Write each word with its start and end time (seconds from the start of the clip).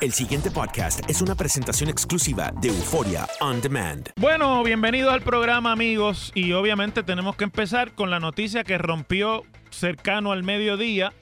El 0.00 0.12
siguiente 0.12 0.50
podcast 0.50 1.08
es 1.08 1.22
una 1.22 1.34
presentación 1.34 1.88
exclusiva 1.88 2.52
de 2.60 2.68
Euforia 2.68 3.26
On 3.40 3.60
Demand. 3.60 4.10
Bueno, 4.16 4.62
bienvenidos 4.62 5.12
al 5.12 5.22
programa 5.22 5.72
amigos 5.72 6.30
y 6.34 6.52
obviamente 6.52 7.02
tenemos 7.02 7.36
que 7.36 7.44
empezar 7.44 7.94
con 7.94 8.10
la 8.10 8.20
noticia 8.20 8.64
que 8.64 8.76
rompió 8.78 9.44
cercano 9.70 10.32
al 10.32 10.42
mediodía 10.42 11.12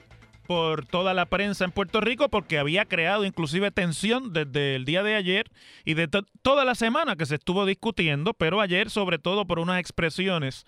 por 0.47 0.85
toda 0.85 1.13
la 1.13 1.25
prensa 1.27 1.63
en 1.63 1.71
Puerto 1.71 2.01
Rico 2.01 2.29
porque 2.29 2.59
había 2.59 2.85
creado 2.85 3.23
inclusive 3.25 3.71
tensión 3.71 4.33
desde 4.33 4.75
el 4.75 4.83
día 4.85 5.01
de 5.03 5.15
ayer 5.15 5.49
y 5.85 5.93
de 5.93 6.07
to- 6.09 6.25
toda 6.41 6.65
la 6.65 6.75
semana 6.75 7.15
que 7.15 7.25
se 7.25 7.35
estuvo 7.35 7.65
discutiendo, 7.65 8.33
pero 8.33 8.59
ayer 8.59 8.89
sobre 8.89 9.19
todo 9.19 9.45
por 9.45 9.59
unas 9.59 9.79
expresiones 9.79 10.65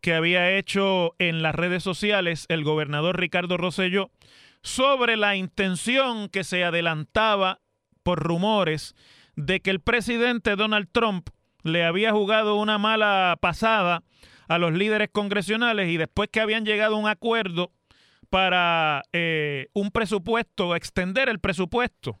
que 0.00 0.14
había 0.14 0.52
hecho 0.56 1.14
en 1.18 1.42
las 1.42 1.56
redes 1.56 1.82
sociales 1.82 2.46
el 2.48 2.62
gobernador 2.62 3.18
Ricardo 3.18 3.56
Rosselló 3.56 4.10
sobre 4.62 5.16
la 5.16 5.36
intención 5.36 6.28
que 6.28 6.44
se 6.44 6.64
adelantaba 6.64 7.60
por 8.02 8.22
rumores 8.22 8.94
de 9.36 9.60
que 9.60 9.70
el 9.70 9.80
presidente 9.80 10.56
Donald 10.56 10.88
Trump 10.90 11.28
le 11.62 11.84
había 11.84 12.12
jugado 12.12 12.56
una 12.56 12.78
mala 12.78 13.36
pasada 13.40 14.02
a 14.48 14.58
los 14.58 14.72
líderes 14.72 15.10
congresionales 15.12 15.88
y 15.90 15.96
después 15.96 16.28
que 16.30 16.40
habían 16.40 16.64
llegado 16.64 16.96
a 16.96 16.98
un 16.98 17.08
acuerdo 17.08 17.70
para 18.30 19.02
eh, 19.12 19.68
un 19.72 19.90
presupuesto, 19.90 20.74
extender 20.74 21.28
el 21.28 21.38
presupuesto, 21.38 22.18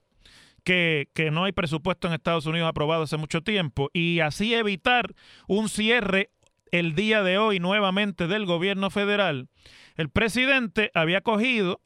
que, 0.64 1.08
que 1.14 1.30
no 1.30 1.44
hay 1.44 1.52
presupuesto 1.52 2.08
en 2.08 2.14
Estados 2.14 2.46
Unidos 2.46 2.68
aprobado 2.68 3.02
hace 3.02 3.16
mucho 3.16 3.42
tiempo, 3.42 3.90
y 3.92 4.20
así 4.20 4.54
evitar 4.54 5.14
un 5.46 5.68
cierre 5.68 6.30
el 6.70 6.94
día 6.94 7.22
de 7.22 7.38
hoy 7.38 7.60
nuevamente 7.60 8.26
del 8.26 8.46
gobierno 8.46 8.90
federal, 8.90 9.48
el 9.96 10.10
presidente 10.10 10.90
había 10.94 11.22
cogido 11.22 11.80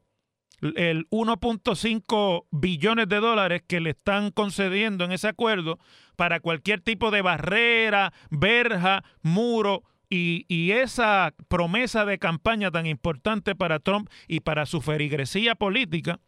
el 0.75 1.07
1.5 1.09 2.45
billones 2.51 3.09
de 3.09 3.19
dólares 3.19 3.61
que 3.67 3.79
le 3.79 3.91
están 3.91 4.31
concediendo 4.31 5.03
en 5.03 5.11
ese 5.11 5.27
acuerdo 5.27 5.79
para 6.15 6.39
cualquier 6.39 6.81
tipo 6.81 7.11
de 7.11 7.21
barrera, 7.21 8.13
verja, 8.29 9.03
muro 9.21 9.83
y, 10.09 10.45
y 10.47 10.71
esa 10.71 11.33
promesa 11.47 12.05
de 12.05 12.19
campaña 12.19 12.71
tan 12.71 12.85
importante 12.85 13.55
para 13.55 13.79
Trump 13.79 14.09
y 14.27 14.39
para 14.39 14.65
su 14.65 14.81
ferigresía 14.81 15.55
política 15.55 16.19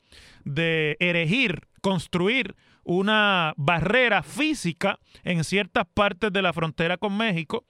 de 0.44 0.98
erigir, 1.00 1.68
construir 1.82 2.56
una 2.84 3.54
barrera 3.58 4.22
física 4.24 5.00
en 5.24 5.44
ciertas 5.44 5.86
partes 5.94 6.32
de 6.32 6.42
la 6.42 6.54
frontera 6.54 6.98
con 6.98 7.18
México 7.18 7.66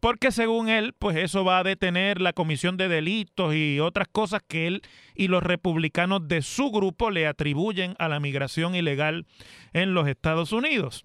porque 0.00 0.32
según 0.32 0.68
él, 0.68 0.94
pues 0.98 1.16
eso 1.16 1.44
va 1.44 1.58
a 1.58 1.64
detener 1.64 2.20
la 2.20 2.32
comisión 2.32 2.76
de 2.76 2.88
delitos 2.88 3.54
y 3.54 3.80
otras 3.80 4.08
cosas 4.08 4.42
que 4.46 4.66
él 4.66 4.82
y 5.14 5.28
los 5.28 5.42
republicanos 5.42 6.28
de 6.28 6.42
su 6.42 6.70
grupo 6.70 7.10
le 7.10 7.26
atribuyen 7.26 7.94
a 7.98 8.08
la 8.08 8.20
migración 8.20 8.74
ilegal 8.74 9.26
en 9.72 9.94
los 9.94 10.08
Estados 10.08 10.52
Unidos. 10.52 11.04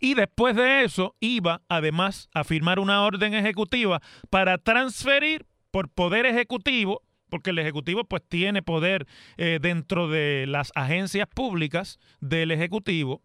Y 0.00 0.14
después 0.14 0.56
de 0.56 0.84
eso 0.84 1.14
iba 1.20 1.62
además 1.68 2.28
a 2.32 2.44
firmar 2.44 2.78
una 2.78 3.04
orden 3.04 3.34
ejecutiva 3.34 4.00
para 4.30 4.58
transferir 4.58 5.46
por 5.70 5.88
poder 5.88 6.26
ejecutivo, 6.26 7.02
porque 7.28 7.50
el 7.50 7.58
ejecutivo 7.58 8.04
pues 8.04 8.22
tiene 8.26 8.62
poder 8.62 9.06
eh, 9.36 9.58
dentro 9.60 10.08
de 10.08 10.46
las 10.48 10.72
agencias 10.74 11.28
públicas 11.28 11.98
del 12.20 12.50
ejecutivo, 12.50 13.22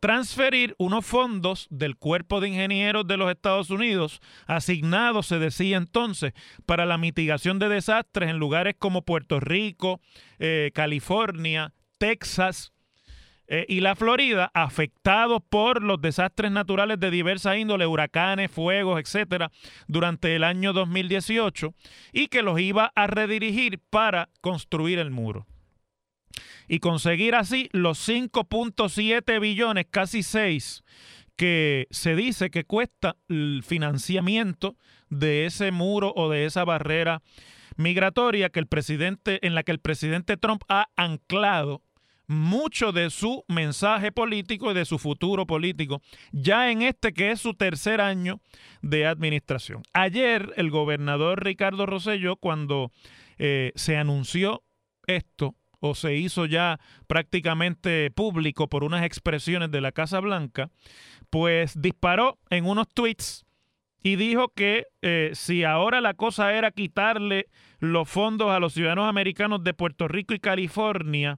transferir 0.00 0.74
unos 0.78 1.04
fondos 1.04 1.66
del 1.70 1.96
cuerpo 1.96 2.40
de 2.40 2.48
ingenieros 2.48 3.06
de 3.06 3.16
los 3.16 3.30
Estados 3.30 3.70
Unidos 3.70 4.20
asignados, 4.46 5.26
se 5.26 5.38
decía 5.38 5.76
entonces, 5.76 6.32
para 6.66 6.86
la 6.86 6.98
mitigación 6.98 7.58
de 7.58 7.68
desastres 7.68 8.30
en 8.30 8.38
lugares 8.38 8.74
como 8.78 9.02
Puerto 9.02 9.40
Rico, 9.40 10.00
eh, 10.38 10.70
California, 10.74 11.72
Texas, 11.98 12.74
eh, 13.46 13.66
y 13.68 13.80
la 13.80 13.94
Florida, 13.94 14.50
afectados 14.54 15.42
por 15.46 15.82
los 15.82 16.00
desastres 16.00 16.50
naturales 16.50 16.98
de 16.98 17.10
diversa 17.10 17.58
índole, 17.58 17.86
huracanes, 17.86 18.50
fuegos, 18.50 18.98
etcétera, 18.98 19.50
durante 19.86 20.34
el 20.34 20.44
año 20.44 20.72
2018, 20.72 21.74
y 22.12 22.28
que 22.28 22.42
los 22.42 22.58
iba 22.58 22.90
a 22.94 23.06
redirigir 23.06 23.80
para 23.90 24.30
construir 24.40 24.98
el 24.98 25.10
muro. 25.10 25.46
Y 26.68 26.78
conseguir 26.78 27.34
así 27.34 27.68
los 27.72 28.08
5.7 28.08 29.40
billones, 29.40 29.86
casi 29.90 30.22
6, 30.22 30.82
que 31.36 31.86
se 31.90 32.14
dice 32.14 32.50
que 32.50 32.64
cuesta 32.64 33.16
el 33.28 33.62
financiamiento 33.64 34.76
de 35.10 35.46
ese 35.46 35.70
muro 35.70 36.12
o 36.16 36.30
de 36.30 36.46
esa 36.46 36.64
barrera 36.64 37.22
migratoria 37.76 38.50
que 38.50 38.60
el 38.60 38.66
presidente, 38.66 39.44
en 39.46 39.54
la 39.54 39.62
que 39.62 39.72
el 39.72 39.80
presidente 39.80 40.36
Trump 40.36 40.62
ha 40.68 40.88
anclado 40.96 41.82
mucho 42.26 42.92
de 42.92 43.10
su 43.10 43.44
mensaje 43.48 44.10
político 44.12 44.70
y 44.70 44.74
de 44.74 44.84
su 44.84 44.98
futuro 44.98 45.46
político, 45.46 46.00
ya 46.32 46.70
en 46.70 46.82
este 46.82 47.12
que 47.12 47.30
es 47.30 47.40
su 47.40 47.54
tercer 47.54 48.00
año 48.00 48.40
de 48.80 49.06
administración. 49.06 49.82
Ayer 49.92 50.52
el 50.56 50.70
gobernador 50.70 51.44
Ricardo 51.44 51.86
Rosselló, 51.86 52.36
cuando 52.36 52.92
eh, 53.38 53.72
se 53.74 53.96
anunció 53.96 54.62
esto, 55.06 55.54
o 55.86 55.94
se 55.94 56.16
hizo 56.16 56.46
ya 56.46 56.80
prácticamente 57.06 58.10
público 58.10 58.68
por 58.68 58.84
unas 58.84 59.04
expresiones 59.04 59.70
de 59.70 59.82
la 59.82 59.92
Casa 59.92 60.18
Blanca, 60.18 60.70
pues 61.28 61.78
disparó 61.78 62.38
en 62.48 62.64
unos 62.64 62.88
tweets 62.88 63.44
y 64.02 64.16
dijo 64.16 64.48
que 64.48 64.86
eh, 65.02 65.32
si 65.34 65.62
ahora 65.62 66.00
la 66.00 66.14
cosa 66.14 66.54
era 66.54 66.70
quitarle 66.70 67.48
los 67.80 68.08
fondos 68.08 68.50
a 68.50 68.60
los 68.60 68.72
ciudadanos 68.72 69.06
americanos 69.10 69.62
de 69.62 69.74
Puerto 69.74 70.08
Rico 70.08 70.32
y 70.32 70.38
California 70.38 71.36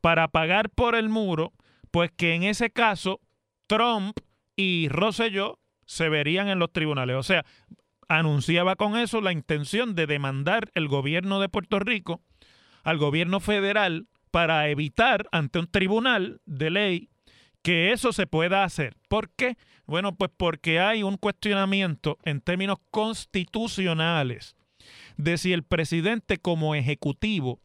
para 0.00 0.28
pagar 0.28 0.70
por 0.70 0.94
el 0.94 1.08
muro, 1.08 1.52
pues 1.90 2.12
que 2.16 2.34
en 2.34 2.44
ese 2.44 2.70
caso 2.70 3.18
Trump 3.66 4.16
y 4.54 4.88
Rosselló 4.90 5.58
se 5.86 6.08
verían 6.08 6.46
en 6.46 6.60
los 6.60 6.72
tribunales. 6.72 7.16
O 7.16 7.24
sea, 7.24 7.44
anunciaba 8.08 8.76
con 8.76 8.96
eso 8.96 9.20
la 9.20 9.32
intención 9.32 9.96
de 9.96 10.06
demandar 10.06 10.70
el 10.74 10.86
gobierno 10.86 11.40
de 11.40 11.48
Puerto 11.48 11.80
Rico 11.80 12.22
al 12.88 12.96
gobierno 12.96 13.38
federal 13.38 14.08
para 14.30 14.70
evitar 14.70 15.28
ante 15.30 15.58
un 15.58 15.66
tribunal 15.66 16.40
de 16.46 16.70
ley 16.70 17.08
que 17.60 17.92
eso 17.92 18.14
se 18.14 18.26
pueda 18.26 18.64
hacer. 18.64 18.96
¿Por 19.08 19.28
qué? 19.28 19.58
Bueno, 19.84 20.16
pues 20.16 20.30
porque 20.34 20.80
hay 20.80 21.02
un 21.02 21.18
cuestionamiento 21.18 22.16
en 22.24 22.40
términos 22.40 22.78
constitucionales 22.90 24.56
de 25.18 25.36
si 25.36 25.52
el 25.52 25.64
presidente 25.64 26.38
como 26.38 26.74
ejecutivo, 26.74 27.60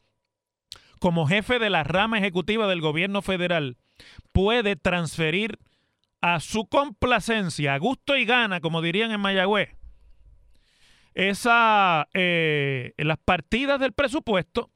como 1.00 1.26
jefe 1.26 1.58
de 1.58 1.69
la 1.69 1.86
rama 1.86 2.18
ejecutiva 2.18 2.68
del 2.68 2.81
gobierno 2.81 3.22
federal, 3.22 3.78
puede 4.34 4.76
transferir 4.76 5.58
a 6.19 6.42
su 6.42 6.66
complacencia, 6.66 7.76
a 7.76 7.78
gusto 7.78 8.18
y 8.18 8.26
gana, 8.26 8.60
como 8.60 8.81
dirían 8.81 9.12
en 9.12 9.22
Mayagüez, 9.22 9.69
esa, 11.14 12.10
eh, 12.14 12.94
las 12.98 13.19
partidas 13.19 13.80
del 13.80 13.94
presupuesto 13.94 14.69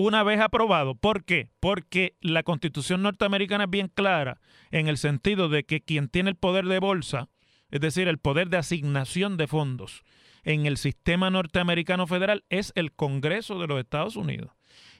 una 0.00 0.22
vez 0.22 0.40
aprobado. 0.40 0.94
¿Por 0.94 1.24
qué? 1.24 1.50
Porque 1.60 2.16
la 2.20 2.42
constitución 2.42 3.02
norteamericana 3.02 3.64
es 3.64 3.70
bien 3.70 3.88
clara 3.88 4.40
en 4.70 4.88
el 4.88 4.98
sentido 4.98 5.48
de 5.48 5.64
que 5.64 5.80
quien 5.80 6.08
tiene 6.08 6.30
el 6.30 6.36
poder 6.36 6.66
de 6.66 6.78
bolsa, 6.78 7.28
es 7.70 7.80
decir, 7.80 8.08
el 8.08 8.18
poder 8.18 8.48
de 8.48 8.56
asignación 8.56 9.36
de 9.36 9.46
fondos 9.46 10.02
en 10.42 10.66
el 10.66 10.76
sistema 10.76 11.30
norteamericano 11.30 12.06
federal 12.06 12.44
es 12.48 12.72
el 12.74 12.92
Congreso 12.92 13.58
de 13.58 13.66
los 13.66 13.78
Estados 13.78 14.16
Unidos. 14.16 14.50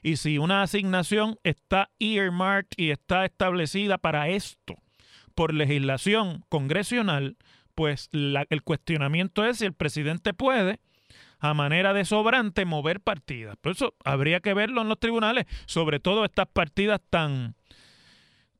Y 0.03 0.17
si 0.17 0.37
una 0.37 0.61
asignación 0.61 1.37
está 1.43 1.89
earmarked 1.99 2.77
y 2.77 2.91
está 2.91 3.25
establecida 3.25 3.97
para 3.97 4.29
esto 4.29 4.75
por 5.35 5.53
legislación 5.53 6.43
congresional, 6.49 7.37
pues 7.75 8.09
el 8.11 8.63
cuestionamiento 8.63 9.45
es 9.45 9.57
si 9.57 9.65
el 9.65 9.73
presidente 9.73 10.33
puede 10.33 10.79
a 11.41 11.55
manera 11.55 11.93
de 11.93 12.05
sobrante 12.05 12.65
mover 12.65 13.01
partidas. 13.01 13.57
Por 13.57 13.73
eso 13.73 13.95
habría 14.05 14.39
que 14.39 14.53
verlo 14.53 14.83
en 14.83 14.89
los 14.89 14.99
tribunales, 14.99 15.47
sobre 15.65 15.99
todo 15.99 16.23
estas 16.23 16.47
partidas 16.47 17.01
tan, 17.09 17.55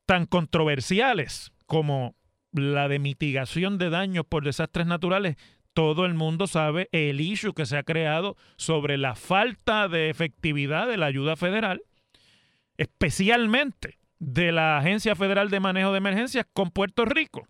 tan 0.08 0.26
controversiales 0.26 1.52
como 1.68 2.16
la 2.52 2.88
de 2.88 2.98
mitigación 2.98 3.78
de 3.78 3.92
daños 3.92 4.26
por 4.28 4.44
desastres 4.44 4.88
naturales. 4.88 5.38
Todo 5.74 6.06
el 6.06 6.16
mundo 6.16 6.48
sabe 6.48 6.90
el 6.92 7.22
issue 7.22 7.54
que 7.54 7.68
se 7.68 7.78
ha 7.78 7.84
creado 7.84 8.36
sobre 8.58 8.98
la 8.98 9.16
falta 9.16 9.88
de 9.88 10.10
efectividad 10.10 10.88
de 10.88 10.98
la 10.98 11.06
ayuda 11.06 11.36
federal, 11.36 11.84
especialmente 12.78 14.00
de 14.18 14.52
la 14.52 14.80
Agencia 14.80 15.16
Federal 15.16 15.52
de 15.52 15.60
Manejo 15.60 15.92
de 15.92 16.00
Emergencias 16.00 16.48
con 16.52 16.72
Puerto 16.72 17.06
Rico 17.06 17.48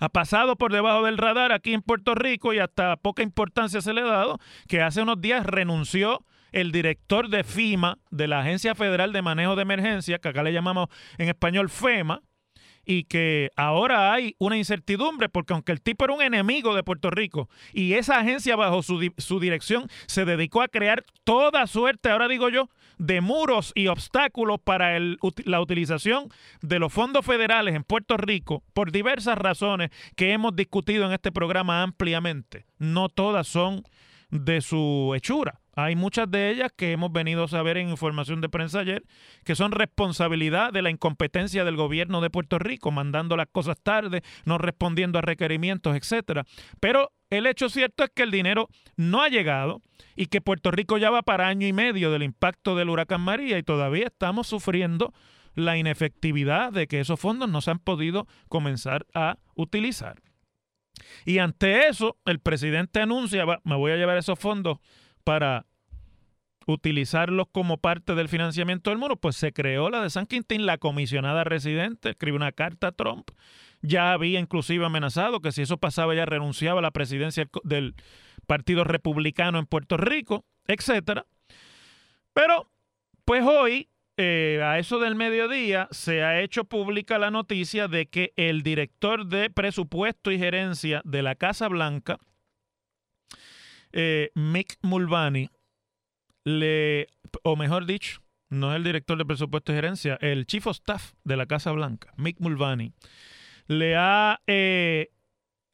ha 0.00 0.08
pasado 0.08 0.56
por 0.56 0.72
debajo 0.72 1.04
del 1.04 1.18
radar 1.18 1.52
aquí 1.52 1.74
en 1.74 1.82
Puerto 1.82 2.14
Rico 2.14 2.52
y 2.52 2.58
hasta 2.58 2.96
poca 2.96 3.22
importancia 3.22 3.80
se 3.80 3.92
le 3.92 4.02
ha 4.02 4.06
dado, 4.06 4.38
que 4.68 4.82
hace 4.82 5.02
unos 5.02 5.20
días 5.20 5.44
renunció 5.44 6.24
el 6.52 6.72
director 6.72 7.28
de 7.28 7.44
FIMA, 7.44 7.98
de 8.10 8.28
la 8.28 8.40
Agencia 8.40 8.74
Federal 8.74 9.12
de 9.12 9.22
Manejo 9.22 9.56
de 9.56 9.62
Emergencia, 9.62 10.18
que 10.18 10.28
acá 10.28 10.42
le 10.42 10.52
llamamos 10.52 10.88
en 11.18 11.28
español 11.28 11.68
FEMA, 11.68 12.22
y 12.88 13.04
que 13.04 13.50
ahora 13.54 14.14
hay 14.14 14.34
una 14.38 14.56
incertidumbre 14.56 15.28
porque 15.28 15.52
aunque 15.52 15.72
el 15.72 15.82
tipo 15.82 16.06
era 16.06 16.14
un 16.14 16.22
enemigo 16.22 16.74
de 16.74 16.82
Puerto 16.82 17.10
Rico 17.10 17.50
y 17.74 17.92
esa 17.92 18.18
agencia 18.18 18.56
bajo 18.56 18.82
su, 18.82 19.12
su, 19.18 19.38
dirección 19.38 19.88
se 20.06 20.24
dedicó 20.24 20.62
a 20.62 20.68
crear 20.68 21.04
toda 21.22 21.66
suerte, 21.66 22.08
ahora 22.08 22.28
digo 22.28 22.48
yo, 22.48 22.70
de 22.96 23.20
muros 23.20 23.72
y 23.74 23.88
obstáculos 23.88 24.58
para 24.64 24.98
la 24.98 25.60
utilización 25.60 26.30
de 26.62 26.78
los 26.78 26.90
fondos 26.90 27.26
federales 27.26 27.74
en 27.74 27.84
Puerto 27.84 28.16
Rico 28.16 28.64
por 28.72 28.90
diversas 28.90 29.36
razones 29.36 29.90
que 30.16 30.32
hemos 30.32 30.56
discutido 30.56 31.04
en 31.04 31.12
este 31.12 31.30
programa 31.30 31.82
ampliamente. 31.82 32.64
No 32.78 33.10
todas 33.10 33.46
son 33.46 33.84
de 34.30 34.62
su 34.62 35.12
hechura. 35.14 35.60
Hay 35.80 35.94
muchas 35.94 36.28
de 36.28 36.50
ellas 36.50 36.72
que 36.76 36.90
hemos 36.90 37.12
venido 37.12 37.44
a 37.44 37.48
saber 37.48 37.76
en 37.76 37.88
información 37.88 38.40
de 38.40 38.48
prensa 38.48 38.80
ayer, 38.80 39.04
que 39.44 39.54
son 39.54 39.70
responsabilidad 39.70 40.72
de 40.72 40.82
la 40.82 40.90
incompetencia 40.90 41.64
del 41.64 41.76
gobierno 41.76 42.20
de 42.20 42.30
Puerto 42.30 42.58
Rico, 42.58 42.90
mandando 42.90 43.36
las 43.36 43.46
cosas 43.46 43.78
tarde, 43.80 44.22
no 44.44 44.58
respondiendo 44.58 45.20
a 45.20 45.22
requerimientos, 45.22 45.94
etcétera. 45.94 46.44
Pero 46.80 47.12
el 47.30 47.46
hecho 47.46 47.68
cierto 47.68 48.02
es 48.02 48.10
que 48.10 48.24
el 48.24 48.32
dinero 48.32 48.68
no 48.96 49.22
ha 49.22 49.28
llegado 49.28 49.80
y 50.16 50.26
que 50.26 50.40
Puerto 50.40 50.72
Rico 50.72 50.98
ya 50.98 51.10
va 51.10 51.22
para 51.22 51.46
año 51.46 51.64
y 51.64 51.72
medio 51.72 52.10
del 52.10 52.24
impacto 52.24 52.74
del 52.74 52.90
huracán 52.90 53.20
María 53.20 53.56
y 53.56 53.62
todavía 53.62 54.06
estamos 54.06 54.48
sufriendo 54.48 55.14
la 55.54 55.76
inefectividad 55.76 56.72
de 56.72 56.88
que 56.88 56.98
esos 56.98 57.20
fondos 57.20 57.48
no 57.48 57.60
se 57.60 57.70
han 57.70 57.78
podido 57.78 58.26
comenzar 58.48 59.06
a 59.14 59.38
utilizar. 59.54 60.20
Y 61.24 61.38
ante 61.38 61.86
eso, 61.86 62.18
el 62.24 62.40
presidente 62.40 63.00
anuncia, 63.00 63.44
me 63.62 63.76
voy 63.76 63.92
a 63.92 63.96
llevar 63.96 64.16
esos 64.16 64.40
fondos 64.40 64.78
para 65.22 65.67
utilizarlos 66.68 67.46
como 67.50 67.78
parte 67.78 68.14
del 68.14 68.28
financiamiento 68.28 68.90
del 68.90 68.98
muro, 68.98 69.16
pues 69.16 69.36
se 69.36 69.52
creó 69.52 69.88
la 69.88 70.02
de 70.02 70.10
San 70.10 70.26
Quintín, 70.26 70.66
la 70.66 70.76
comisionada 70.76 71.42
residente, 71.42 72.10
escribe 72.10 72.36
una 72.36 72.52
carta 72.52 72.88
a 72.88 72.92
Trump, 72.92 73.30
ya 73.80 74.12
había 74.12 74.38
inclusive 74.38 74.84
amenazado 74.84 75.40
que 75.40 75.50
si 75.50 75.62
eso 75.62 75.78
pasaba 75.78 76.14
ya 76.14 76.26
renunciaba 76.26 76.80
a 76.80 76.82
la 76.82 76.90
presidencia 76.90 77.48
del 77.64 77.94
Partido 78.46 78.84
Republicano 78.84 79.58
en 79.58 79.64
Puerto 79.64 79.96
Rico, 79.96 80.44
etcétera. 80.66 81.26
Pero, 82.34 82.70
pues 83.24 83.42
hoy, 83.44 83.88
eh, 84.18 84.60
a 84.62 84.78
eso 84.78 84.98
del 84.98 85.14
mediodía, 85.14 85.88
se 85.90 86.22
ha 86.22 86.42
hecho 86.42 86.64
pública 86.64 87.18
la 87.18 87.30
noticia 87.30 87.88
de 87.88 88.06
que 88.06 88.34
el 88.36 88.62
director 88.62 89.26
de 89.26 89.48
presupuesto 89.48 90.30
y 90.30 90.38
gerencia 90.38 91.00
de 91.04 91.22
la 91.22 91.34
Casa 91.34 91.68
Blanca, 91.68 92.18
eh, 93.92 94.30
Mick 94.34 94.76
Mulvaney, 94.82 95.48
le, 96.48 97.08
o 97.42 97.56
mejor 97.56 97.86
dicho, 97.86 98.22
no 98.48 98.70
es 98.72 98.76
el 98.76 98.84
director 98.84 99.18
de 99.18 99.26
presupuesto 99.26 99.72
y 99.72 99.76
gerencia, 99.76 100.18
el 100.20 100.46
chief 100.46 100.66
of 100.66 100.76
staff 100.76 101.12
de 101.24 101.36
la 101.36 101.46
Casa 101.46 101.72
Blanca, 101.72 102.12
Mick 102.16 102.40
Mulvaney, 102.40 102.92
le 103.66 103.96
ha 103.96 104.40
eh, 104.46 105.10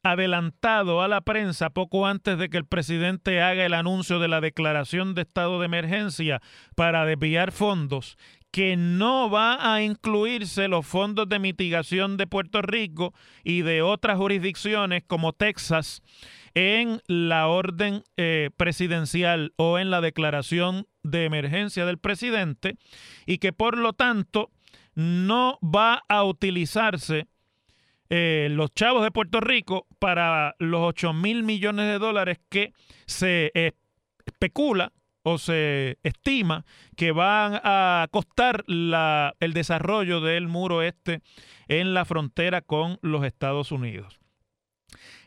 adelantado 0.03 1.01
a 1.01 1.07
la 1.07 1.21
prensa 1.21 1.69
poco 1.69 2.05
antes 2.05 2.37
de 2.37 2.49
que 2.49 2.57
el 2.57 2.65
presidente 2.65 3.41
haga 3.41 3.65
el 3.65 3.73
anuncio 3.73 4.19
de 4.19 4.27
la 4.27 4.41
declaración 4.41 5.15
de 5.15 5.21
estado 5.21 5.59
de 5.59 5.67
emergencia 5.67 6.41
para 6.75 7.05
desviar 7.05 7.53
fondos, 7.53 8.17
que 8.51 8.75
no 8.75 9.29
va 9.29 9.73
a 9.73 9.81
incluirse 9.81 10.67
los 10.67 10.85
fondos 10.85 11.29
de 11.29 11.39
mitigación 11.39 12.17
de 12.17 12.27
Puerto 12.27 12.61
Rico 12.61 13.13
y 13.45 13.61
de 13.61 13.81
otras 13.81 14.17
jurisdicciones 14.17 15.03
como 15.07 15.31
Texas 15.31 16.01
en 16.55 17.01
la 17.07 17.47
orden 17.47 18.03
eh, 18.17 18.49
presidencial 18.57 19.53
o 19.57 19.77
en 19.77 19.91
la 19.91 20.01
declaración 20.01 20.87
de 21.03 21.25
emergencia 21.25 21.85
del 21.85 21.99
presidente 21.99 22.77
y 23.25 23.37
que 23.37 23.53
por 23.53 23.77
lo 23.77 23.93
tanto 23.93 24.49
no 24.95 25.59
va 25.61 26.03
a 26.07 26.23
utilizarse 26.23 27.27
eh, 28.09 28.47
los 28.51 28.73
chavos 28.73 29.03
de 29.03 29.11
Puerto 29.11 29.41
Rico 29.41 29.85
para 29.99 30.55
los 30.57 30.81
8 30.81 31.13
mil 31.13 31.43
millones 31.43 31.87
de 31.87 31.99
dólares 31.99 32.39
que 32.49 32.73
se 33.05 33.51
especula 34.25 34.93
o 35.23 35.37
se 35.39 35.97
estima 36.03 36.65
que 36.95 37.11
van 37.11 37.59
a 37.63 38.07
costar 38.11 38.63
la, 38.67 39.33
el 39.39 39.53
desarrollo 39.53 40.21
del 40.21 40.47
muro 40.47 40.83
este 40.83 41.21
en 41.67 41.93
la 41.93 42.05
frontera 42.05 42.61
con 42.61 42.99
los 43.01 43.25
Estados 43.25 43.71
Unidos. 43.71 44.24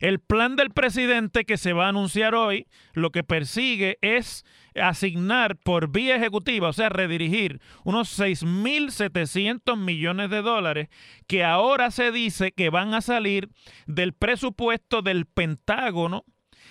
El 0.01 0.21
plan 0.21 0.57
del 0.57 0.71
presidente 0.71 1.45
que 1.45 1.57
se 1.57 1.73
va 1.73 1.87
a 1.87 1.89
anunciar 1.89 2.35
hoy 2.35 2.67
lo 2.93 3.11
que 3.11 3.25
persigue 3.25 3.99
es 4.01 4.45
asignar 4.75 5.57
por 5.57 5.91
vía 5.91 6.17
ejecutiva, 6.17 6.69
o 6.69 6.73
sea, 6.73 6.89
redirigir 6.89 7.61
unos 7.85 8.19
6.700 8.19 9.77
millones 9.77 10.31
de 10.31 10.43
dólares 10.43 10.89
que 11.27 11.45
ahora 11.45 11.91
se 11.91 12.13
dice 12.13 12.53
que 12.53 12.71
van 12.71 12.95
a 12.95 13.01
salir 13.01 13.49
del 13.87 14.13
presupuesto 14.13 15.03
del 15.03 15.27
Pentágono 15.27 16.25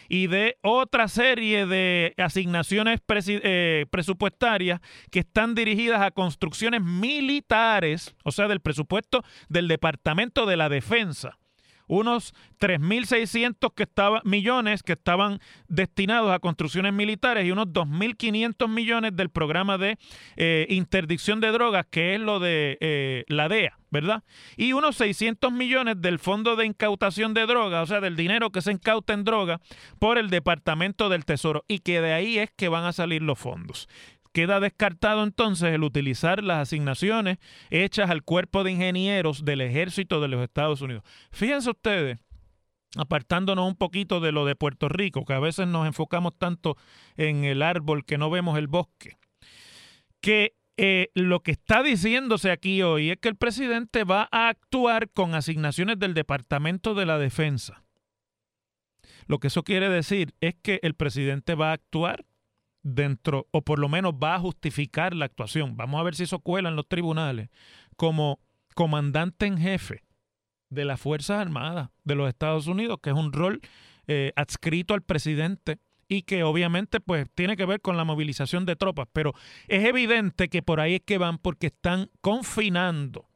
y 0.10 0.28
de 0.28 0.58
otra 0.62 1.08
serie 1.08 1.66
de 1.66 2.14
asignaciones 2.18 3.02
eh, 3.10 3.86
presupuestarias 3.90 4.80
que 5.12 5.20
están 5.20 5.54
dirigidas 5.54 6.02
a 6.02 6.12
construcciones 6.12 6.82
militares, 6.82 8.16
o 8.24 8.32
sea, 8.32 8.48
del 8.48 8.62
presupuesto 8.62 9.24
del 9.50 9.68
Departamento 9.68 10.46
de 10.46 10.58
la 10.58 10.70
Defensa. 10.70 11.38
Unos 11.88 12.34
3.600 12.60 13.74
que 13.74 13.84
estaban, 13.84 14.22
millones 14.24 14.84
que 14.84 14.94
estaban 14.94 15.40
destinados 15.68 16.32
a 16.32 16.40
construcciones 16.40 16.94
militares 16.94 17.46
y 17.46 17.52
unos 17.52 17.68
2.500 17.68 18.68
millones 18.68 19.16
del 19.16 19.30
programa 19.30 19.78
de 19.78 19.98
eh, 20.36 20.66
interdicción 20.70 21.40
de 21.40 21.52
drogas, 21.52 21.86
que 21.90 22.16
es 22.16 22.22
lo 22.22 22.40
de 22.40 22.78
eh, 22.82 23.24
la 23.28 23.48
DEA, 23.50 23.78
¿verdad? 23.90 24.24
Y 24.56 24.74
unos 24.74 24.98
600 24.98 25.52
millones 25.52 26.02
del 26.02 26.20
Fondo 26.20 26.56
de 26.56 26.66
Incautación 26.66 27.34
de 27.34 27.46
Drogas, 27.46 27.84
o 27.84 27.86
sea, 27.88 28.02
del 28.02 28.16
dinero 28.16 28.52
que 28.52 28.62
se 28.62 28.72
incauta 28.72 29.14
en 29.14 29.24
droga 29.24 29.60
por 30.00 30.18
el 30.18 30.30
Departamento 30.30 31.10
del 31.10 31.26
Tesoro, 31.26 31.64
y 31.68 31.80
que 31.80 32.02
de 32.02 32.14
ahí 32.14 32.40
es 32.40 32.52
que 32.52 32.70
van 32.70 32.86
a 32.86 32.94
salir 32.94 33.22
los 33.22 33.40
fondos. 33.40 33.88
Queda 34.38 34.60
descartado 34.60 35.24
entonces 35.24 35.74
el 35.74 35.84
utilizar 35.84 36.44
las 36.44 36.60
asignaciones 36.60 37.40
hechas 37.72 38.12
al 38.12 38.22
cuerpo 38.22 38.64
de 38.64 38.70
ingenieros 38.70 39.44
del 39.44 39.62
ejército 39.62 40.22
de 40.22 40.28
los 40.28 40.44
Estados 40.44 40.80
Unidos. 40.82 41.02
Fíjense 41.32 41.72
ustedes, 41.72 42.20
apartándonos 42.96 43.68
un 43.68 43.76
poquito 43.76 44.20
de 44.20 44.32
lo 44.32 44.46
de 44.46 44.56
Puerto 44.56 44.90
Rico, 44.90 45.26
que 45.26 45.34
a 45.34 45.40
veces 45.40 45.66
nos 45.66 45.88
enfocamos 45.88 46.38
tanto 46.38 46.78
en 47.16 47.46
el 47.46 47.64
árbol 47.64 48.06
que 48.06 48.20
no 48.20 48.30
vemos 48.30 48.60
el 48.60 48.68
bosque, 48.68 49.18
que 50.22 50.54
eh, 50.78 51.10
lo 51.16 51.40
que 51.40 51.54
está 51.54 51.82
diciéndose 51.82 52.52
aquí 52.52 52.84
hoy 52.84 53.10
es 53.10 53.18
que 53.18 53.30
el 53.30 53.38
presidente 53.38 54.04
va 54.04 54.30
a 54.32 54.50
actuar 54.50 55.10
con 55.10 55.34
asignaciones 55.34 55.98
del 55.98 56.14
Departamento 56.14 56.94
de 56.94 57.08
la 57.08 57.18
Defensa. 57.18 57.86
Lo 59.26 59.40
que 59.40 59.48
eso 59.48 59.64
quiere 59.64 59.90
decir 59.90 60.36
es 60.42 60.54
que 60.62 60.80
el 60.84 60.94
presidente 60.94 61.56
va 61.56 61.72
a 61.72 61.74
actuar 61.74 62.24
dentro, 62.88 63.48
o 63.52 63.62
por 63.62 63.80
lo 63.80 63.90
menos 63.90 64.14
va 64.14 64.36
a 64.36 64.40
justificar 64.40 65.14
la 65.14 65.26
actuación, 65.26 65.76
vamos 65.76 66.00
a 66.00 66.04
ver 66.04 66.16
si 66.16 66.24
eso 66.24 66.40
cuela 66.40 66.70
en 66.70 66.76
los 66.76 66.88
tribunales, 66.88 67.50
como 67.96 68.40
comandante 68.76 69.46
en 69.46 69.58
jefe 69.58 70.04
de 70.70 70.86
las 70.86 71.00
Fuerzas 71.00 71.42
Armadas 71.42 71.90
de 72.04 72.16
los 72.16 72.30
Estados 72.30 72.68
Unidos, 72.68 73.00
que 73.02 73.10
es 73.10 73.16
un 73.16 73.34
rol 73.34 73.62
eh, 74.08 74.32
adscrito 74.36 74.94
al 74.94 75.02
presidente 75.02 75.80
y 76.08 76.22
que 76.22 76.44
obviamente 76.44 77.02
pues 77.02 77.28
tiene 77.36 77.58
que 77.58 77.66
ver 77.66 77.82
con 77.82 77.98
la 77.98 78.06
movilización 78.06 78.66
de 78.66 78.78
tropas, 78.78 79.08
pero 79.12 79.34
es 79.68 79.84
evidente 79.84 80.48
que 80.48 80.62
por 80.62 80.80
ahí 80.80 80.96
es 80.96 81.02
que 81.02 81.18
van 81.18 81.38
porque 81.38 81.68
están 81.68 82.10
confinando 82.22 83.28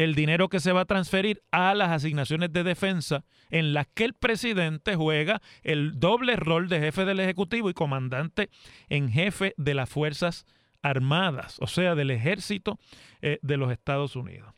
el 0.00 0.14
dinero 0.14 0.48
que 0.48 0.60
se 0.60 0.72
va 0.72 0.80
a 0.80 0.86
transferir 0.86 1.42
a 1.50 1.74
las 1.74 1.90
asignaciones 1.90 2.50
de 2.54 2.64
defensa 2.64 3.22
en 3.50 3.74
las 3.74 3.86
que 3.86 4.04
el 4.04 4.14
presidente 4.14 4.96
juega 4.96 5.42
el 5.62 6.00
doble 6.00 6.36
rol 6.36 6.70
de 6.70 6.80
jefe 6.80 7.04
del 7.04 7.20
Ejecutivo 7.20 7.68
y 7.68 7.74
comandante 7.74 8.48
en 8.88 9.10
jefe 9.10 9.52
de 9.58 9.74
las 9.74 9.90
Fuerzas 9.90 10.46
Armadas, 10.80 11.58
o 11.60 11.66
sea, 11.66 11.94
del 11.94 12.10
ejército 12.10 12.78
eh, 13.20 13.40
de 13.42 13.58
los 13.58 13.70
Estados 13.70 14.16
Unidos. 14.16 14.54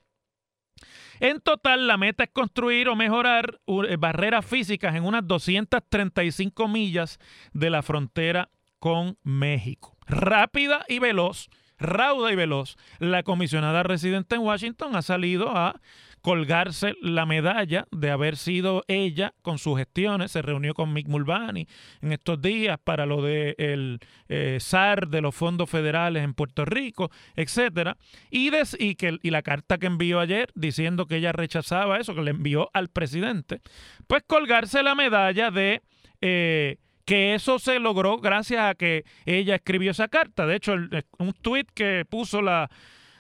En 1.19 1.41
total, 1.41 1.89
la 1.89 1.97
meta 1.97 2.23
es 2.23 2.31
construir 2.31 2.89
o 2.89 2.95
mejorar 2.95 3.61
eh, 3.67 3.97
barreras 3.97 4.47
físicas 4.47 4.95
en 4.95 5.03
unas 5.03 5.27
235 5.27 6.69
millas 6.69 7.19
de 7.53 7.71
la 7.71 7.83
frontera 7.83 8.49
con 8.79 9.19
México. 9.25 9.97
Rápida 10.07 10.85
y 10.89 11.01
veloz 11.01 11.49
rauda 11.83 12.33
y 12.33 12.37
veloz, 12.37 12.77
la 12.99 13.23
comisionada 13.23 13.83
residente 13.83 14.37
en 14.37 14.43
Washington 14.43 14.97
ha 14.97 15.03
salido 15.03 15.51
a 15.57 15.81
colgarse 16.23 16.95
la 17.03 17.27
medalla 17.27 17.87
de 17.91 18.11
haber 18.11 18.37
sido 18.37 18.85
ella 18.87 19.35
con 19.43 19.59
sus 19.59 19.77
gestiones, 19.77 20.31
se 20.31 20.41
reunió 20.41 20.73
con 20.73 20.93
Mick 20.93 21.09
Mulvaney 21.09 21.67
en 22.01 22.13
estos 22.13 22.41
días 22.41 22.79
para 22.83 23.07
lo 23.07 23.23
del 23.23 23.57
de 23.57 23.73
el 23.73 24.01
eh, 24.29 24.59
SAR 24.61 25.09
de 25.09 25.21
los 25.21 25.35
fondos 25.35 25.69
federales 25.69 26.23
en 26.23 26.35
Puerto 26.35 26.65
Rico, 26.65 27.11
etcétera, 27.35 27.97
y, 28.31 28.51
y, 28.79 28.95
que, 28.95 29.19
y 29.21 29.31
la 29.31 29.43
carta 29.43 29.79
que 29.79 29.87
envió 29.87 30.21
ayer 30.21 30.49
diciendo 30.55 31.07
que 31.07 31.17
ella 31.17 31.33
rechazaba 31.33 31.99
eso, 31.99 32.15
que 32.15 32.23
le 32.23 32.31
envió 32.31 32.71
al 32.73 32.89
presidente, 32.89 33.61
pues 34.07 34.23
colgarse 34.25 34.83
la 34.85 34.95
medalla 34.95 35.51
de 35.51 35.83
eh, 36.21 36.77
que 37.05 37.35
eso 37.35 37.59
se 37.59 37.79
logró 37.79 38.19
gracias 38.19 38.65
a 38.65 38.75
que 38.75 39.05
ella 39.27 39.57
escribió 39.57 39.91
esa 39.91 40.09
carta. 40.09 40.47
De 40.47 40.57
hecho, 40.57 40.75
un 41.19 41.33
tuit 41.33 41.69
que 41.75 42.05
puso 42.09 42.43
la 42.43 42.71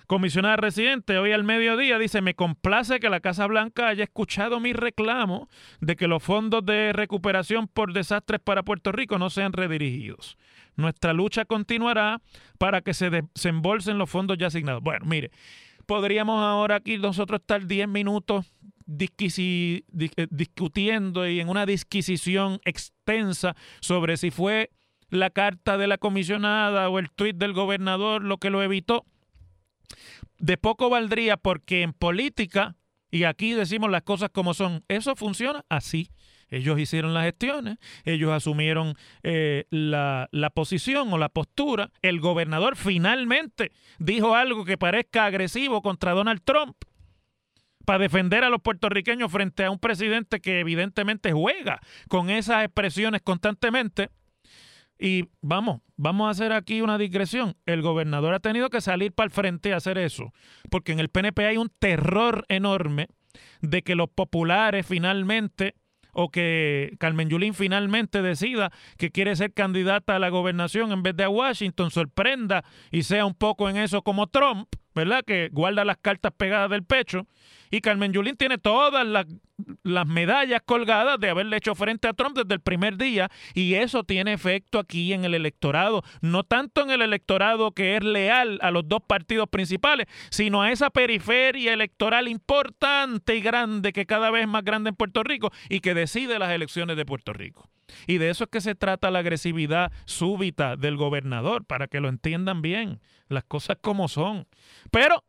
comisionada 0.06 0.56
residente 0.56 1.16
hoy 1.16 1.32
al 1.32 1.42
mediodía 1.42 1.98
dice, 1.98 2.20
me 2.20 2.34
complace 2.34 3.00
que 3.00 3.08
la 3.08 3.20
Casa 3.20 3.46
Blanca 3.46 3.88
haya 3.88 4.04
escuchado 4.04 4.60
mi 4.60 4.74
reclamo 4.74 5.48
de 5.80 5.96
que 5.96 6.06
los 6.06 6.22
fondos 6.22 6.66
de 6.66 6.92
recuperación 6.92 7.66
por 7.66 7.94
desastres 7.94 8.38
para 8.38 8.62
Puerto 8.62 8.92
Rico 8.92 9.18
no 9.18 9.30
sean 9.30 9.54
redirigidos. 9.54 10.36
Nuestra 10.76 11.12
lucha 11.12 11.44
continuará 11.44 12.20
para 12.58 12.82
que 12.82 12.94
se 12.94 13.10
desembolsen 13.10 13.96
los 13.98 14.10
fondos 14.10 14.36
ya 14.38 14.48
asignados. 14.48 14.82
Bueno, 14.82 15.06
mire, 15.06 15.30
podríamos 15.86 16.42
ahora 16.42 16.76
aquí 16.76 16.98
nosotros 16.98 17.40
estar 17.40 17.66
10 17.66 17.88
minutos 17.88 18.52
eh, 18.86 19.82
discutiendo 20.30 21.28
y 21.28 21.40
en 21.40 21.48
una 21.48 21.66
disquisición 21.66 22.60
extensa 22.64 23.54
sobre 23.80 24.16
si 24.16 24.30
fue 24.30 24.70
la 25.10 25.30
carta 25.30 25.76
de 25.76 25.86
la 25.86 25.98
comisionada 25.98 26.88
o 26.88 26.98
el 26.98 27.10
tuit 27.10 27.36
del 27.36 27.52
gobernador 27.52 28.24
lo 28.24 28.38
que 28.38 28.50
lo 28.50 28.62
evitó. 28.62 29.04
De 30.38 30.56
poco 30.56 30.88
valdría 30.88 31.36
porque 31.36 31.82
en 31.82 31.92
política, 31.92 32.76
y 33.10 33.24
aquí 33.24 33.52
decimos 33.52 33.90
las 33.90 34.02
cosas 34.02 34.30
como 34.30 34.54
son, 34.54 34.84
eso 34.88 35.14
funciona 35.14 35.64
así. 35.68 36.08
Ellos 36.48 36.78
hicieron 36.78 37.14
las 37.14 37.24
gestiones, 37.24 37.78
ellos 38.04 38.30
asumieron 38.30 38.94
eh, 39.22 39.64
la, 39.70 40.28
la, 40.32 40.50
posición 40.50 41.12
o 41.12 41.18
la 41.18 41.30
postura. 41.30 41.90
El 42.02 42.20
gobernador 42.20 42.76
finalmente 42.76 43.72
dijo 43.98 44.34
algo 44.34 44.64
que 44.64 44.76
parezca 44.76 45.24
agresivo 45.24 45.80
contra 45.80 46.12
Donald 46.12 46.42
Trump 46.44 46.76
para 47.84 47.98
defender 47.98 48.44
a 48.44 48.50
los 48.50 48.60
puertorriqueños 48.60 49.30
frente 49.30 49.64
a 49.64 49.70
un 49.70 49.78
presidente 49.78 50.40
que 50.40 50.60
evidentemente 50.60 51.32
juega 51.32 51.80
con 52.08 52.30
esas 52.30 52.64
expresiones 52.64 53.22
constantemente. 53.22 54.10
Y 54.98 55.28
vamos, 55.40 55.80
vamos 55.96 56.28
a 56.28 56.30
hacer 56.30 56.52
aquí 56.52 56.80
una 56.80 56.96
digresión. 56.96 57.56
El 57.66 57.82
gobernador 57.82 58.34
ha 58.34 58.40
tenido 58.40 58.70
que 58.70 58.80
salir 58.80 59.12
para 59.12 59.26
el 59.26 59.32
frente 59.32 59.72
a 59.72 59.78
hacer 59.78 59.98
eso, 59.98 60.32
porque 60.70 60.92
en 60.92 61.00
el 61.00 61.08
PNP 61.08 61.46
hay 61.46 61.56
un 61.56 61.70
terror 61.70 62.44
enorme 62.48 63.08
de 63.60 63.82
que 63.82 63.94
los 63.94 64.08
populares 64.08 64.86
finalmente 64.86 65.74
o 66.12 66.30
que 66.30 66.94
Carmen 66.98 67.28
Yulín 67.28 67.54
finalmente 67.54 68.22
decida 68.22 68.70
que 68.98 69.10
quiere 69.10 69.34
ser 69.34 69.54
candidata 69.54 70.16
a 70.16 70.18
la 70.18 70.28
gobernación 70.28 70.92
en 70.92 71.02
vez 71.02 71.16
de 71.16 71.24
a 71.24 71.30
Washington, 71.30 71.90
sorprenda 71.90 72.64
y 72.90 73.02
sea 73.02 73.24
un 73.24 73.34
poco 73.34 73.68
en 73.68 73.78
eso 73.78 74.02
como 74.02 74.26
Trump, 74.26 74.68
¿verdad? 74.94 75.25
Que 75.25 75.49
guarda 75.52 75.84
las 75.84 75.96
cartas 75.99 76.32
pegadas 76.37 76.70
del 76.70 76.84
pecho 76.84 77.26
y 77.70 77.80
Carmen 77.80 78.12
Yulín 78.12 78.37
tiene 78.37 78.58
todas 78.58 79.06
las, 79.06 79.26
medallas 80.07 80.62
colgadas 80.64 81.19
de 81.19 81.31
haberle 81.31 81.57
hecho 81.57 81.75
frente 81.75 82.09
a 82.09 82.12
Trump 82.12 82.37
desde 82.37 82.54
el 82.54 82.61
primer 82.61 82.97
día. 82.97 83.31
Y 83.54 83.75
eso 83.75 84.04
tiene 84.04 84.33
efecto 84.33 84.78
aquí 84.78 85.12
en 85.12 85.25
el 85.25 85.35
electorado. 85.35 86.02
No 86.21 86.45
tanto 86.45 86.83
en 86.83 86.90
el 86.90 87.02
electorado 87.02 87.73
que 87.73 87.97
es 87.97 88.04
leal 88.04 88.59
a 88.62 88.71
los 88.71 88.88
dos 88.88 89.00
partidos 89.07 89.49
principales, 89.49 90.07
sino 90.31 90.62
a 90.62 90.73
esa 90.73 90.90
periferia 90.90 91.73
electoral 91.73 92.28
importante 92.28 93.37
y 93.37 93.40
grande 93.40 93.92
que 93.92 94.07
cada 94.07 94.31
vez 94.31 94.42
es 94.42 94.49
más 94.49 94.64
grande 94.64 94.90
en 94.90 94.97
Puerto 94.97 95.23
Rico 95.23 95.50
y 95.69 95.81
que 95.81 95.95
decide 95.95 96.38
las 96.38 96.50
elecciones 96.50 96.97
de 96.97 97.04
Puerto 97.04 97.33
Rico. 97.33 97.69
Y 98.07 98.19
de 98.19 98.31
eso 98.31 98.45
es 98.45 98.50
que 98.50 98.61
se 98.61 98.75
trata 98.75 99.11
la 99.11 99.21
agresividad 99.21 99.92
súbita 100.07 100.76
del 100.76 100.97
gobernador, 100.97 101.64
para 101.64 101.88
que 101.88 102.00
lo 102.00 102.09
entiendan 102.09 102.62
bien, 102.62 103.00
las 103.28 103.45
cosas 103.45 103.78
como 103.81 104.09
son. 104.09 104.47
Pero 104.90 105.25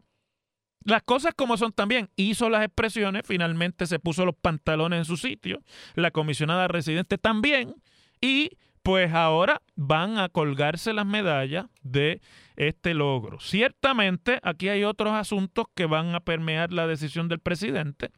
las 0.86 1.04
cosas 1.04 1.34
como 1.36 1.58
son 1.58 1.72
también, 1.72 2.10
hizo 2.16 2.50
las 2.50 2.64
expresiones, 2.64 3.24
finalmente 3.26 3.86
se 3.86 4.00
puso 4.00 4.26
los 4.26 4.36
pantalones 4.36 5.00
en 5.00 5.06
su 5.06 5.18
sitio, 5.18 5.62
la 5.96 6.12
comisionada 6.12 6.68
residente 6.68 7.18
también, 7.18 7.76
y 8.22 8.52
pues 8.84 9.14
ahora 9.14 9.62
van 9.76 10.18
a 10.18 10.30
colgarse 10.30 10.92
las 10.94 11.06
medallas 11.06 11.68
de 11.82 12.22
este 12.58 12.94
logro. 12.94 13.40
Ciertamente 13.40 14.40
aquí 14.44 14.70
hay 14.70 14.84
otros 14.84 15.14
asuntos 15.14 15.66
que 15.74 15.86
van 15.86 16.14
a 16.16 16.20
permear 16.20 16.74
la 16.74 16.86
decisión 16.86 17.30
del 17.30 17.40
presidente, 17.40 18.12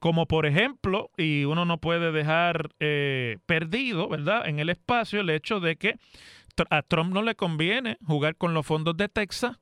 como 0.00 0.26
por 0.26 0.46
ejemplo, 0.46 1.10
y 1.18 1.44
uno 1.44 1.64
no 1.66 1.78
puede 1.78 2.12
dejar 2.12 2.70
eh, 2.80 3.38
perdido, 3.46 4.08
¿verdad?, 4.08 4.48
en 4.48 4.58
el 4.58 4.70
espacio 4.70 5.20
el 5.20 5.30
hecho 5.30 5.60
de 5.60 5.76
que 5.76 5.98
a 6.70 6.80
Trump 6.80 7.12
no 7.12 7.22
le 7.22 7.34
conviene 7.34 7.98
jugar 8.06 8.36
con 8.36 8.54
los 8.54 8.64
fondos 8.64 8.96
de 8.96 9.08
Texas 9.08 9.58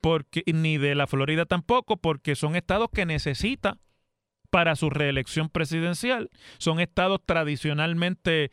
porque, 0.00 0.42
ni 0.46 0.78
de 0.78 0.94
la 0.94 1.06
Florida 1.06 1.46
tampoco, 1.46 1.96
porque 1.96 2.34
son 2.34 2.56
estados 2.56 2.88
que 2.92 3.06
necesita 3.06 3.78
para 4.50 4.76
su 4.76 4.90
reelección 4.90 5.48
presidencial. 5.48 6.30
Son 6.58 6.80
estados 6.80 7.20
tradicionalmente, 7.24 8.50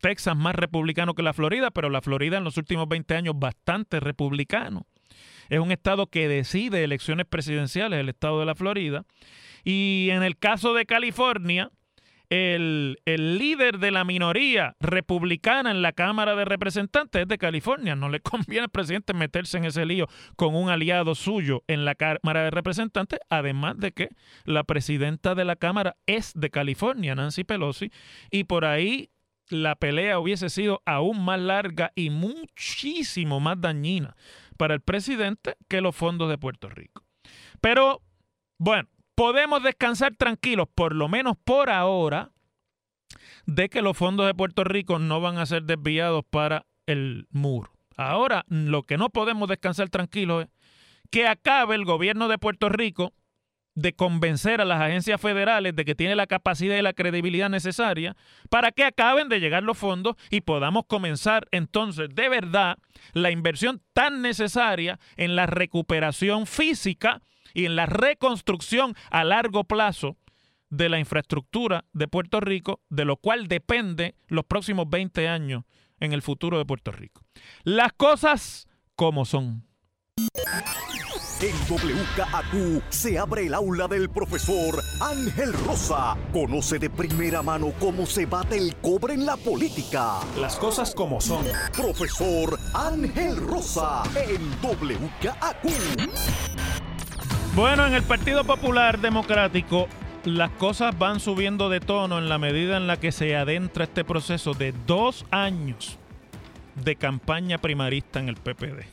Texas 0.00 0.36
más 0.36 0.54
republicano 0.54 1.14
que 1.14 1.22
la 1.22 1.32
Florida, 1.32 1.70
pero 1.70 1.90
la 1.90 2.00
Florida 2.00 2.38
en 2.38 2.44
los 2.44 2.56
últimos 2.56 2.88
20 2.88 3.14
años 3.14 3.34
bastante 3.38 4.00
republicano. 4.00 4.86
Es 5.48 5.58
un 5.58 5.72
estado 5.72 6.06
que 6.06 6.28
decide 6.28 6.84
elecciones 6.84 7.26
presidenciales, 7.26 8.00
el 8.00 8.08
estado 8.08 8.40
de 8.40 8.46
la 8.46 8.54
Florida. 8.54 9.04
Y 9.64 10.08
en 10.10 10.22
el 10.22 10.38
caso 10.38 10.74
de 10.74 10.86
California, 10.86 11.70
el, 12.32 12.96
líder 13.04 13.78
de 13.78 13.90
la 13.90 14.04
minoría 14.04 14.74
republicana 14.80 15.70
en 15.70 15.82
la 15.82 15.92
Cámara 15.92 16.34
de 16.34 16.46
Representantes 16.46 17.22
es 17.22 17.28
de 17.28 17.36
California. 17.36 17.94
No 17.94 18.08
le 18.08 18.20
conviene 18.20 18.64
al 18.64 18.70
presidente 18.70 19.12
meterse 19.12 19.58
en 19.58 19.66
ese 19.66 19.84
lío 19.84 20.06
con 20.36 20.54
un 20.54 20.70
aliado 20.70 21.14
suyo 21.14 21.62
en 21.66 21.84
la 21.84 21.94
Cámara 21.94 22.44
de 22.44 22.50
Representantes, 22.50 23.20
además 23.28 23.78
de 23.78 23.92
que 23.92 24.08
la 24.44 24.64
presidenta 24.64 25.34
de 25.34 25.44
la 25.44 25.56
Cámara 25.56 25.96
es 26.06 26.32
de 26.34 26.48
California, 26.48 27.14
Nancy 27.14 27.44
Pelosi, 27.44 27.92
y 28.30 28.44
por 28.44 28.64
ahí 28.64 29.10
la 29.50 29.76
pelea 29.76 30.18
hubiese 30.18 30.48
sido 30.48 30.80
aún 30.86 31.22
más 31.22 31.38
larga 31.38 31.92
y 31.94 32.08
muchísimo 32.08 33.40
más 33.40 33.60
dañina 33.60 34.16
para 34.56 34.72
el 34.72 34.80
presidente 34.80 35.56
que 35.68 35.82
los 35.82 35.94
fondos 35.94 36.30
de 36.30 36.38
Puerto 36.38 36.70
Rico. 36.70 37.04
Pero, 37.60 38.00
bueno, 38.56 38.88
podemos 39.14 39.62
descansar 39.62 40.14
tranquilos, 40.16 40.68
por 40.74 40.94
lo 40.94 41.08
menos 41.08 41.36
por 41.44 41.70
ahora, 41.70 42.30
de 43.46 43.68
que 43.68 43.82
los 43.82 43.96
fondos 43.96 44.26
de 44.26 44.34
Puerto 44.34 44.64
Rico 44.64 44.98
no 44.98 45.20
van 45.20 45.38
a 45.38 45.46
ser 45.46 45.64
desviados 45.64 46.24
para 46.28 46.66
el 46.86 47.26
muro. 47.30 47.72
Ahora, 47.96 48.44
lo 48.48 48.82
que 48.82 48.96
no 48.96 49.10
podemos 49.10 49.48
descansar 49.48 49.88
tranquilos 49.90 50.44
es 50.44 50.50
que 51.10 51.26
acabe 51.26 51.74
el 51.74 51.84
gobierno 51.84 52.28
de 52.28 52.38
Puerto 52.38 52.68
Rico 52.68 53.12
de 53.74 53.94
convencer 53.94 54.60
a 54.60 54.64
las 54.64 54.80
agencias 54.80 55.20
federales 55.20 55.74
de 55.74 55.84
que 55.84 55.94
tiene 55.94 56.14
la 56.14 56.26
capacidad 56.26 56.76
y 56.76 56.82
la 56.82 56.92
credibilidad 56.92 57.48
necesaria 57.48 58.16
para 58.50 58.70
que 58.70 58.84
acaben 58.84 59.28
de 59.28 59.40
llegar 59.40 59.62
los 59.62 59.78
fondos 59.78 60.16
y 60.30 60.42
podamos 60.42 60.84
comenzar 60.86 61.46
entonces 61.52 62.10
de 62.14 62.28
verdad 62.28 62.76
la 63.14 63.30
inversión 63.30 63.80
tan 63.94 64.20
necesaria 64.20 64.98
en 65.16 65.36
la 65.36 65.46
recuperación 65.46 66.46
física 66.46 67.22
y 67.54 67.66
en 67.66 67.76
la 67.76 67.86
reconstrucción 67.86 68.94
a 69.10 69.24
largo 69.24 69.64
plazo 69.64 70.16
de 70.70 70.88
la 70.88 70.98
infraestructura 70.98 71.84
de 71.92 72.08
Puerto 72.08 72.40
Rico, 72.40 72.80
de 72.88 73.04
lo 73.04 73.16
cual 73.16 73.46
depende 73.46 74.14
los 74.28 74.44
próximos 74.46 74.88
20 74.88 75.28
años 75.28 75.64
en 76.00 76.12
el 76.12 76.22
futuro 76.22 76.58
de 76.58 76.64
Puerto 76.64 76.92
Rico. 76.92 77.22
Las 77.62 77.92
cosas 77.92 78.66
como 78.96 79.24
son. 79.24 79.66
En 81.42 81.56
WKAQ 81.68 82.84
se 82.90 83.18
abre 83.18 83.46
el 83.46 83.54
aula 83.54 83.88
del 83.88 84.08
profesor 84.08 84.80
Ángel 85.00 85.52
Rosa. 85.52 86.16
Conoce 86.32 86.78
de 86.78 86.88
primera 86.88 87.42
mano 87.42 87.72
cómo 87.80 88.06
se 88.06 88.26
bate 88.26 88.56
el 88.56 88.76
cobre 88.76 89.14
en 89.14 89.26
la 89.26 89.36
política. 89.36 90.20
Las 90.38 90.54
cosas 90.54 90.94
como 90.94 91.20
son. 91.20 91.44
Profesor 91.76 92.56
Ángel 92.74 93.36
Rosa 93.36 94.04
en 94.14 94.52
WKAQ. 94.62 95.66
Bueno, 97.54 97.86
en 97.86 97.92
el 97.92 98.02
Partido 98.02 98.44
Popular 98.44 98.98
Democrático 98.98 99.86
las 100.24 100.50
cosas 100.52 100.98
van 100.98 101.20
subiendo 101.20 101.68
de 101.68 101.80
tono 101.80 102.18
en 102.18 102.30
la 102.30 102.38
medida 102.38 102.78
en 102.78 102.86
la 102.86 102.98
que 102.98 103.12
se 103.12 103.36
adentra 103.36 103.84
este 103.84 104.04
proceso 104.04 104.54
de 104.54 104.72
dos 104.86 105.26
años 105.30 105.98
de 106.76 106.96
campaña 106.96 107.58
primarista 107.58 108.20
en 108.20 108.30
el 108.30 108.36
PPD. 108.36 108.86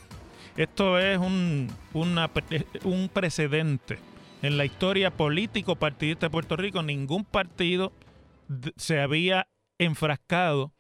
Esto 0.58 1.00
es 1.00 1.18
un, 1.18 1.74
un 1.94 3.10
precedente 3.14 3.98
en 4.42 4.58
la 4.58 4.66
historia 4.66 5.10
político 5.10 5.78
partidista 5.78 6.26
de 6.26 6.32
Puerto 6.32 6.58
Rico. 6.58 6.84
Ningún 6.84 7.24
partido 7.24 7.94
se 8.76 9.00
había 9.00 9.48
enfrascado 9.78 10.74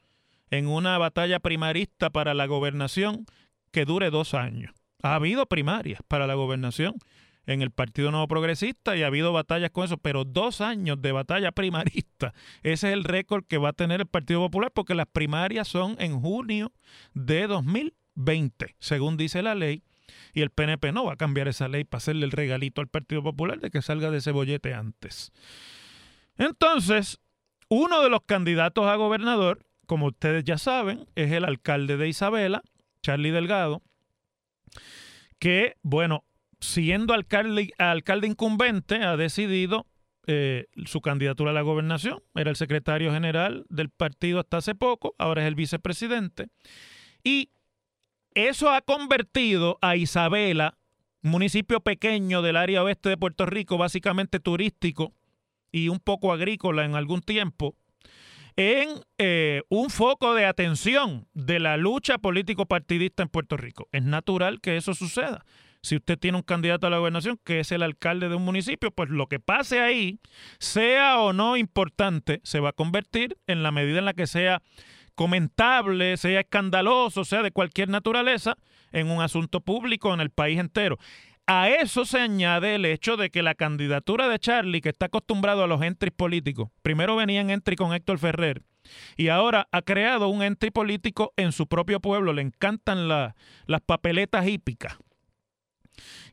en 0.51 0.67
una 0.67 0.97
batalla 0.97 1.39
primarista 1.39 2.09
para 2.09 2.33
la 2.33 2.45
gobernación 2.45 3.25
que 3.71 3.85
dure 3.85 4.09
dos 4.09 4.33
años. 4.33 4.73
Ha 5.01 5.15
habido 5.15 5.45
primarias 5.45 6.01
para 6.09 6.27
la 6.27 6.33
gobernación 6.33 6.95
en 7.45 7.61
el 7.61 7.71
Partido 7.71 8.11
Nuevo 8.11 8.27
Progresista 8.27 8.95
y 8.95 9.03
ha 9.03 9.07
habido 9.07 9.33
batallas 9.33 9.71
con 9.71 9.85
eso, 9.85 9.97
pero 9.97 10.23
dos 10.23 10.61
años 10.61 11.01
de 11.01 11.11
batalla 11.11 11.51
primarista, 11.51 12.33
ese 12.63 12.87
es 12.87 12.93
el 12.93 13.03
récord 13.03 13.43
que 13.45 13.57
va 13.57 13.69
a 13.69 13.73
tener 13.73 14.01
el 14.01 14.07
Partido 14.07 14.39
Popular 14.41 14.71
porque 14.71 14.95
las 14.95 15.07
primarias 15.07 15.67
son 15.67 15.95
en 15.99 16.19
junio 16.19 16.71
de 17.13 17.47
2020, 17.47 18.75
según 18.79 19.17
dice 19.17 19.41
la 19.41 19.55
ley, 19.55 19.83
y 20.33 20.41
el 20.41 20.49
PNP 20.49 20.91
no 20.91 21.05
va 21.05 21.13
a 21.13 21.17
cambiar 21.17 21.47
esa 21.47 21.67
ley 21.67 21.83
para 21.83 21.99
hacerle 21.99 22.25
el 22.25 22.31
regalito 22.31 22.81
al 22.81 22.87
Partido 22.87 23.23
Popular 23.23 23.59
de 23.59 23.69
que 23.69 23.81
salga 23.81 24.11
de 24.11 24.17
ese 24.19 24.31
antes. 24.73 25.31
Entonces, 26.37 27.19
uno 27.67 28.01
de 28.01 28.09
los 28.09 28.21
candidatos 28.25 28.85
a 28.85 28.95
gobernador, 28.95 29.65
como 29.85 30.07
ustedes 30.07 30.43
ya 30.43 30.57
saben, 30.57 31.07
es 31.15 31.31
el 31.31 31.45
alcalde 31.45 31.97
de 31.97 32.07
Isabela, 32.07 32.63
Charlie 33.01 33.31
Delgado, 33.31 33.81
que, 35.39 35.75
bueno, 35.81 36.23
siendo 36.59 37.13
alcalde, 37.13 37.71
alcalde 37.77 38.27
incumbente, 38.27 38.95
ha 39.03 39.17
decidido 39.17 39.85
eh, 40.27 40.67
su 40.85 41.01
candidatura 41.01 41.51
a 41.51 41.53
la 41.53 41.61
gobernación. 41.61 42.21
Era 42.35 42.49
el 42.49 42.55
secretario 42.55 43.11
general 43.11 43.65
del 43.69 43.89
partido 43.89 44.39
hasta 44.39 44.57
hace 44.57 44.75
poco, 44.75 45.15
ahora 45.17 45.41
es 45.41 45.47
el 45.47 45.55
vicepresidente. 45.55 46.47
Y 47.23 47.49
eso 48.35 48.69
ha 48.71 48.81
convertido 48.81 49.79
a 49.81 49.95
Isabela, 49.95 50.77
municipio 51.21 51.79
pequeño 51.81 52.41
del 52.41 52.57
área 52.57 52.83
oeste 52.83 53.09
de 53.09 53.17
Puerto 53.17 53.45
Rico, 53.45 53.77
básicamente 53.77 54.39
turístico 54.39 55.13
y 55.71 55.89
un 55.89 55.99
poco 55.99 56.31
agrícola 56.31 56.85
en 56.85 56.95
algún 56.95 57.21
tiempo, 57.21 57.75
en 58.55 59.01
eh, 59.17 59.63
un 59.69 59.89
foco 59.89 60.33
de 60.33 60.45
atención 60.45 61.27
de 61.33 61.59
la 61.59 61.77
lucha 61.77 62.17
político-partidista 62.17 63.23
en 63.23 63.29
Puerto 63.29 63.57
Rico. 63.57 63.87
Es 63.91 64.03
natural 64.03 64.61
que 64.61 64.77
eso 64.77 64.93
suceda 64.93 65.45
si 65.81 65.95
usted 65.95 66.17
tiene 66.17 66.37
un 66.37 66.43
candidato 66.43 66.87
a 66.87 66.89
la 66.89 66.97
gobernación 66.97 67.39
que 67.43 67.59
es 67.59 67.71
el 67.71 67.83
alcalde 67.83 68.29
de 68.29 68.35
un 68.35 68.45
municipio, 68.45 68.91
pues 68.91 69.09
lo 69.09 69.27
que 69.27 69.39
pase 69.39 69.79
ahí, 69.79 70.19
sea 70.59 71.19
o 71.19 71.33
no 71.33 71.57
importante, 71.57 72.41
se 72.43 72.59
va 72.59 72.69
a 72.69 72.73
convertir 72.73 73.37
en 73.47 73.63
la 73.63 73.71
medida 73.71 73.99
en 73.99 74.05
la 74.05 74.13
que 74.13 74.27
sea 74.27 74.61
comentable, 75.15 76.17
sea 76.17 76.41
escandaloso, 76.41 77.25
sea 77.25 77.43
de 77.43 77.51
cualquier 77.51 77.89
naturaleza, 77.89 78.55
en 78.91 79.11
un 79.11 79.21
asunto 79.21 79.61
público 79.61 80.13
en 80.13 80.21
el 80.21 80.29
país 80.29 80.59
entero. 80.59 80.97
A 81.45 81.69
eso 81.69 82.05
se 82.05 82.19
añade 82.19 82.75
el 82.75 82.85
hecho 82.85 83.17
de 83.17 83.29
que 83.29 83.41
la 83.41 83.55
candidatura 83.55 84.29
de 84.29 84.39
Charlie, 84.39 84.81
que 84.81 84.89
está 84.89 85.07
acostumbrado 85.07 85.63
a 85.63 85.67
los 85.67 85.81
entries 85.81 86.13
políticos, 86.13 86.69
primero 86.83 87.15
venía 87.15 87.41
en 87.41 87.49
entry 87.49 87.75
con 87.75 87.93
Héctor 87.93 88.19
Ferrer, 88.19 88.63
y 89.17 89.29
ahora 89.29 89.67
ha 89.71 89.81
creado 89.81 90.29
un 90.29 90.41
entry 90.41 90.71
político 90.71 91.33
en 91.37 91.51
su 91.51 91.67
propio 91.67 91.99
pueblo. 91.99 92.33
Le 92.33 92.41
encantan 92.41 93.07
las 93.07 93.33
papeletas 93.85 94.47
hípicas. 94.47 94.97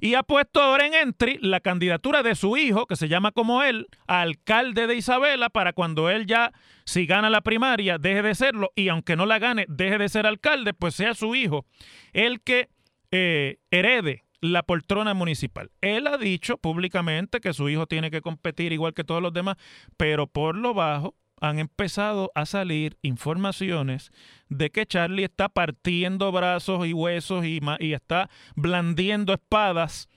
Y 0.01 0.15
ha 0.15 0.23
puesto 0.23 0.61
ahora 0.61 0.87
en 0.87 0.95
entry 0.95 1.39
la 1.41 1.61
candidatura 1.61 2.23
de 2.23 2.35
su 2.35 2.57
hijo, 2.57 2.87
que 2.87 2.97
se 2.97 3.09
llama 3.09 3.33
como 3.33 3.63
él, 3.63 3.87
alcalde 4.07 4.87
de 4.87 4.97
Isabela, 4.97 5.51
para 5.51 5.73
cuando 5.73 6.11
él 6.11 6.27
ya, 6.27 6.53
si 6.85 7.07
gana 7.07 7.31
la 7.31 7.41
primaria, 7.41 7.99
deje 7.99 8.23
de 8.23 8.35
serlo 8.35 8.73
y 8.75 8.89
aunque 8.89 9.17
no 9.17 9.27
la 9.27 9.39
gane, 9.39 9.67
deje 9.69 9.99
de 9.99 10.09
ser 10.09 10.27
alcalde, 10.27 10.75
pues 10.75 10.95
sea 10.95 11.15
su 11.15 11.35
hijo 11.35 11.67
el 12.13 12.41
que 12.41 12.69
eh, 13.11 13.59
herede 13.71 14.25
la 14.41 14.63
poltrona 14.63 15.15
municipal. 15.15 15.71
Él 15.81 16.07
ha 16.07 16.19
dicho 16.19 16.59
públicamente 16.59 17.41
que 17.41 17.53
su 17.53 17.69
hijo 17.69 17.87
tiene 17.87 18.11
que 18.11 18.23
competir 18.23 18.73
igual 18.73 18.95
que 18.95 19.05
todos 19.05 19.23
los 19.23 19.33
demás, 19.33 19.57
pero 19.97 20.27
por 20.27 20.57
lo 20.57 20.75
bajo 20.75 21.15
han 21.41 21.59
empezado 21.59 22.31
a 22.35 22.47
salir 22.47 22.97
informaciones 23.03 24.11
de 24.49 24.71
que 24.71 24.87
Charlie 24.87 25.25
está 25.25 25.49
partiendo 25.49 26.33
brazos 26.33 26.87
y 26.87 26.93
huesos 26.93 27.45
y, 27.45 27.61
está 27.93 28.31
blandiendo 28.55 29.35
espadas 29.35 30.09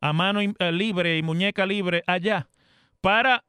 a 0.00 0.12
mano 0.12 0.40
eh, 0.40 0.72
libre 0.72 1.18
y 1.18 1.22
muñeca 1.22 1.66
libre 1.66 2.04
allá 2.06 2.48
para 3.00 3.44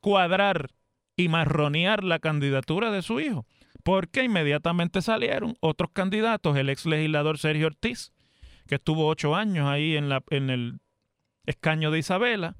cuadrar 0.00 0.70
y 1.16 1.28
marronear 1.28 2.02
la 2.02 2.18
candidatura 2.18 2.90
de 2.90 3.02
su 3.02 3.20
hijo. 3.20 3.46
Porque 3.82 4.24
inmediatamente 4.24 5.02
salieron 5.02 5.56
otros 5.60 5.90
candidatos, 5.92 6.56
el 6.56 6.70
ex 6.70 6.86
legislador 6.86 7.38
Sergio 7.38 7.66
Ortiz, 7.66 8.12
que 8.66 8.76
estuvo 8.76 9.06
ocho 9.06 9.34
años 9.34 9.68
ahí 9.68 9.96
en 9.96 10.50
el 10.50 10.80
escaño 11.44 11.90
de 11.90 11.98
Isabela, 11.98 12.56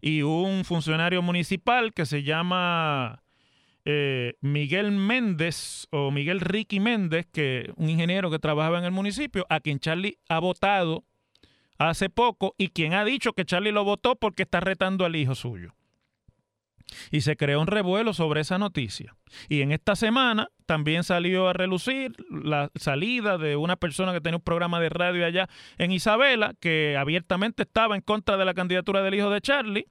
y 0.00 0.22
un 0.22 0.64
funcionario 0.64 1.22
municipal 1.22 1.94
que 1.94 2.06
se 2.06 2.24
llama 2.24 3.21
eh, 3.84 4.34
Miguel 4.40 4.92
Méndez 4.92 5.88
o 5.90 6.10
Miguel 6.10 6.40
Ricky 6.40 6.80
Méndez, 6.80 7.26
que 7.32 7.72
un 7.76 7.90
ingeniero 7.90 8.30
que 8.30 8.38
trabajaba 8.38 8.78
en 8.78 8.84
el 8.84 8.92
municipio, 8.92 9.46
a 9.48 9.60
quien 9.60 9.80
Charlie 9.80 10.18
ha 10.28 10.38
votado 10.38 11.04
hace 11.78 12.08
poco 12.08 12.54
y 12.58 12.68
quien 12.68 12.94
ha 12.94 13.04
dicho 13.04 13.32
que 13.32 13.44
Charlie 13.44 13.72
lo 13.72 13.84
votó 13.84 14.16
porque 14.16 14.44
está 14.44 14.60
retando 14.60 15.04
al 15.04 15.16
hijo 15.16 15.34
suyo. 15.34 15.74
Y 17.10 17.22
se 17.22 17.36
creó 17.36 17.60
un 17.60 17.68
revuelo 17.68 18.12
sobre 18.12 18.42
esa 18.42 18.58
noticia. 18.58 19.16
Y 19.48 19.62
en 19.62 19.72
esta 19.72 19.96
semana 19.96 20.48
también 20.66 21.04
salió 21.04 21.48
a 21.48 21.54
relucir 21.54 22.12
la 22.30 22.70
salida 22.74 23.38
de 23.38 23.56
una 23.56 23.76
persona 23.76 24.12
que 24.12 24.20
tenía 24.20 24.36
un 24.36 24.42
programa 24.42 24.78
de 24.78 24.90
radio 24.90 25.24
allá 25.24 25.48
en 25.78 25.90
Isabela, 25.90 26.54
que 26.60 26.96
abiertamente 26.98 27.62
estaba 27.62 27.96
en 27.96 28.02
contra 28.02 28.36
de 28.36 28.44
la 28.44 28.52
candidatura 28.52 29.02
del 29.02 29.14
hijo 29.14 29.30
de 29.30 29.40
Charlie 29.40 29.88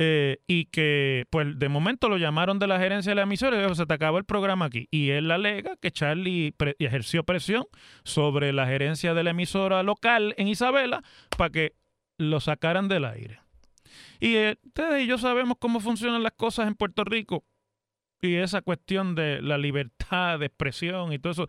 eh, 0.00 0.38
y 0.46 0.66
que 0.66 1.26
pues 1.30 1.58
de 1.58 1.68
momento 1.68 2.08
lo 2.08 2.18
llamaron 2.18 2.60
de 2.60 2.68
la 2.68 2.78
gerencia 2.78 3.10
de 3.10 3.16
la 3.16 3.22
emisora 3.22 3.56
y 3.56 3.60
dijo, 3.60 3.74
se 3.74 3.86
te 3.86 3.94
acabó 3.94 4.18
el 4.18 4.24
programa 4.24 4.66
aquí. 4.66 4.86
Y 4.92 5.10
él 5.10 5.30
alega 5.30 5.76
que 5.76 5.90
Charlie 5.90 6.54
ejerció 6.78 7.24
presión 7.24 7.64
sobre 8.04 8.52
la 8.52 8.66
gerencia 8.66 9.12
de 9.14 9.24
la 9.24 9.30
emisora 9.30 9.82
local 9.82 10.34
en 10.38 10.46
Isabela 10.46 11.02
para 11.36 11.50
que 11.50 11.74
lo 12.16 12.38
sacaran 12.40 12.86
del 12.86 13.04
aire. 13.04 13.40
Y 14.20 14.36
eh, 14.36 14.56
ustedes 14.64 15.04
y 15.04 15.06
yo 15.06 15.18
sabemos 15.18 15.56
cómo 15.58 15.80
funcionan 15.80 16.22
las 16.22 16.32
cosas 16.32 16.68
en 16.68 16.74
Puerto 16.74 17.04
Rico. 17.04 17.44
Y 18.20 18.34
esa 18.34 18.62
cuestión 18.62 19.14
de 19.14 19.42
la 19.42 19.58
libertad 19.58 20.38
de 20.38 20.46
expresión 20.46 21.12
y 21.12 21.18
todo 21.18 21.32
eso 21.32 21.48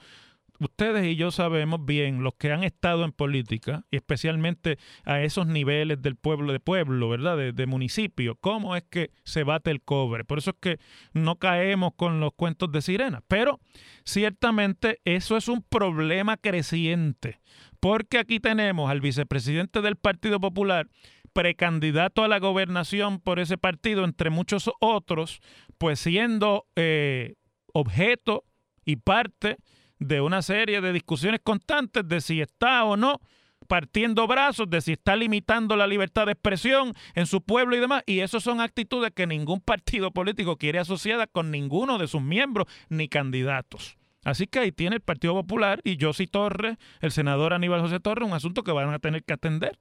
ustedes 0.59 1.05
y 1.05 1.15
yo 1.15 1.31
sabemos 1.31 1.85
bien, 1.85 2.23
los 2.23 2.35
que 2.35 2.51
han 2.51 2.63
estado 2.63 3.05
en 3.05 3.11
política, 3.11 3.85
y 3.91 3.97
especialmente 3.97 4.77
a 5.05 5.21
esos 5.21 5.47
niveles 5.47 6.01
del 6.01 6.15
pueblo 6.15 6.51
de 6.51 6.59
pueblo, 6.59 7.09
¿verdad? 7.09 7.37
De, 7.53 7.65
municipio, 7.65 8.35
cómo 8.35 8.75
es 8.75 8.83
que 8.83 9.11
se 9.23 9.43
bate 9.43 9.71
el 9.71 9.81
cobre. 9.81 10.25
Por 10.25 10.39
eso 10.39 10.51
es 10.51 10.57
que 10.59 10.79
no 11.13 11.37
caemos 11.37 11.93
con 11.95 12.19
los 12.19 12.33
cuentos 12.33 12.71
de 12.71 12.81
sirena. 12.81 13.21
Pero 13.27 13.59
ciertamente 14.03 14.99
eso 15.05 15.37
es 15.37 15.47
un 15.47 15.61
problema 15.61 16.37
creciente, 16.37 17.39
porque 17.79 18.17
aquí 18.17 18.39
tenemos 18.39 18.89
al 18.89 19.01
vicepresidente 19.01 19.81
del 19.81 19.95
Partido 19.95 20.39
Popular, 20.39 20.87
precandidato 21.33 22.23
a 22.23 22.27
la 22.27 22.39
gobernación 22.39 23.19
por 23.19 23.39
ese 23.39 23.57
partido, 23.57 24.03
entre 24.03 24.29
muchos 24.29 24.69
otros, 24.79 25.41
pues 25.77 25.99
siendo 25.99 26.65
eh, 26.75 27.35
objeto 27.73 28.43
y 28.83 28.97
parte 28.97 29.57
de 29.99 30.21
una 30.21 30.41
serie 30.41 30.81
de 30.81 30.93
discusiones 30.93 31.41
constantes 31.43 32.07
de 32.07 32.21
si 32.21 32.41
está 32.41 32.83
o 32.85 32.97
no 32.97 33.21
partiendo 33.67 34.25
brazos, 34.25 34.69
de 34.69 34.81
si 34.81 34.93
está 34.93 35.15
limitando 35.15 35.75
la 35.75 35.85
libertad 35.85 36.25
de 36.25 36.31
expresión 36.31 36.93
en 37.13 37.27
su 37.27 37.41
pueblo 37.41 37.75
y 37.75 37.79
demás. 37.79 38.03
Y 38.05 38.21
eso 38.21 38.39
son 38.39 38.61
actitudes 38.61 39.11
que 39.13 39.27
ningún 39.27 39.61
partido 39.61 40.11
político 40.11 40.57
quiere 40.57 40.79
asociadas 40.79 41.27
con 41.31 41.51
ninguno 41.51 41.97
de 41.97 42.07
sus 42.07 42.21
miembros 42.21 42.67
ni 42.89 43.07
candidatos. 43.07 43.97
Así 44.23 44.47
que 44.47 44.59
ahí 44.59 44.71
tiene 44.71 44.97
el 44.97 45.01
Partido 45.01 45.33
Popular 45.33 45.79
y 45.83 45.97
Josi 45.99 46.27
Torres, 46.27 46.77
el 46.99 47.11
senador 47.11 47.53
Aníbal 47.53 47.81
José 47.81 47.99
Torres, 47.99 48.27
un 48.27 48.33
asunto 48.33 48.63
que 48.63 48.71
van 48.71 48.93
a 48.93 48.99
tener 48.99 49.23
que 49.23 49.33
atender. 49.33 49.77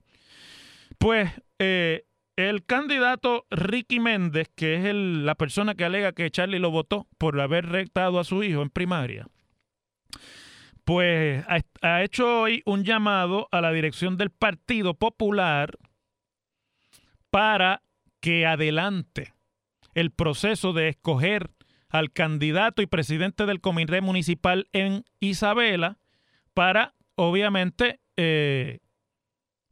Pues 0.99 1.31
eh, 1.59 2.05
el 2.37 2.65
candidato 2.65 3.47
Ricky 3.51 3.99
Méndez, 3.99 4.49
que 4.55 4.77
es 4.77 4.95
la 4.95 5.35
persona 5.35 5.75
que 5.75 5.85
alega 5.85 6.13
que 6.13 6.31
Charlie 6.31 6.61
lo 6.61 6.71
votó 6.71 7.09
por 7.19 7.41
haber 7.41 7.67
rectado 7.67 8.21
a 8.21 8.25
su 8.25 8.45
hijo 8.45 8.63
en 8.63 8.71
primaria, 8.71 9.27
pues 10.85 11.45
ha, 11.83 12.03
hecho 12.03 12.41
hoy 12.41 12.63
un 12.65 12.83
llamado 12.83 13.47
a 13.53 13.61
la 13.61 13.73
dirección 13.73 14.17
del 14.17 14.31
Partido 14.31 14.95
Popular 14.95 15.77
para 17.31 17.83
que 18.21 18.47
adelante 18.47 19.35
el 19.95 20.11
proceso 20.11 20.73
de 20.73 20.89
escoger 20.89 21.51
al 21.91 22.11
candidato 22.13 22.81
y 22.81 22.87
presidente 22.87 23.45
del 23.45 23.61
comité 23.61 24.01
municipal 24.01 24.67
en 24.73 25.05
Isabela 25.21 25.99
para, 26.55 26.95
obviamente, 27.17 28.01
eh, 28.17 28.81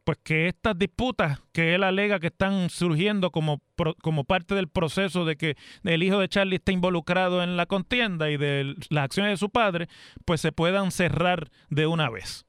pues 0.06 0.18
que 0.22 0.46
estas 0.46 0.78
disputas 0.78 1.40
que 1.52 1.74
él 1.74 1.82
alega 1.82 2.20
que 2.20 2.28
están 2.28 2.70
surgiendo 2.70 3.32
como, 3.32 3.60
como 4.00 4.22
parte 4.22 4.54
del 4.54 4.68
proceso 4.68 5.24
de 5.24 5.34
que 5.34 5.56
el 5.82 6.04
hijo 6.04 6.20
de 6.20 6.28
Charlie 6.28 6.56
está 6.56 6.70
involucrado 6.70 7.42
en 7.42 7.56
la 7.56 7.66
contienda 7.66 8.30
y 8.30 8.36
de 8.36 8.76
las 8.88 9.06
acciones 9.06 9.32
de 9.32 9.36
su 9.36 9.50
padre, 9.50 9.88
pues 10.24 10.40
se 10.40 10.52
puedan 10.52 10.92
cerrar 10.92 11.50
de 11.70 11.88
una 11.88 12.08
vez. 12.08 12.46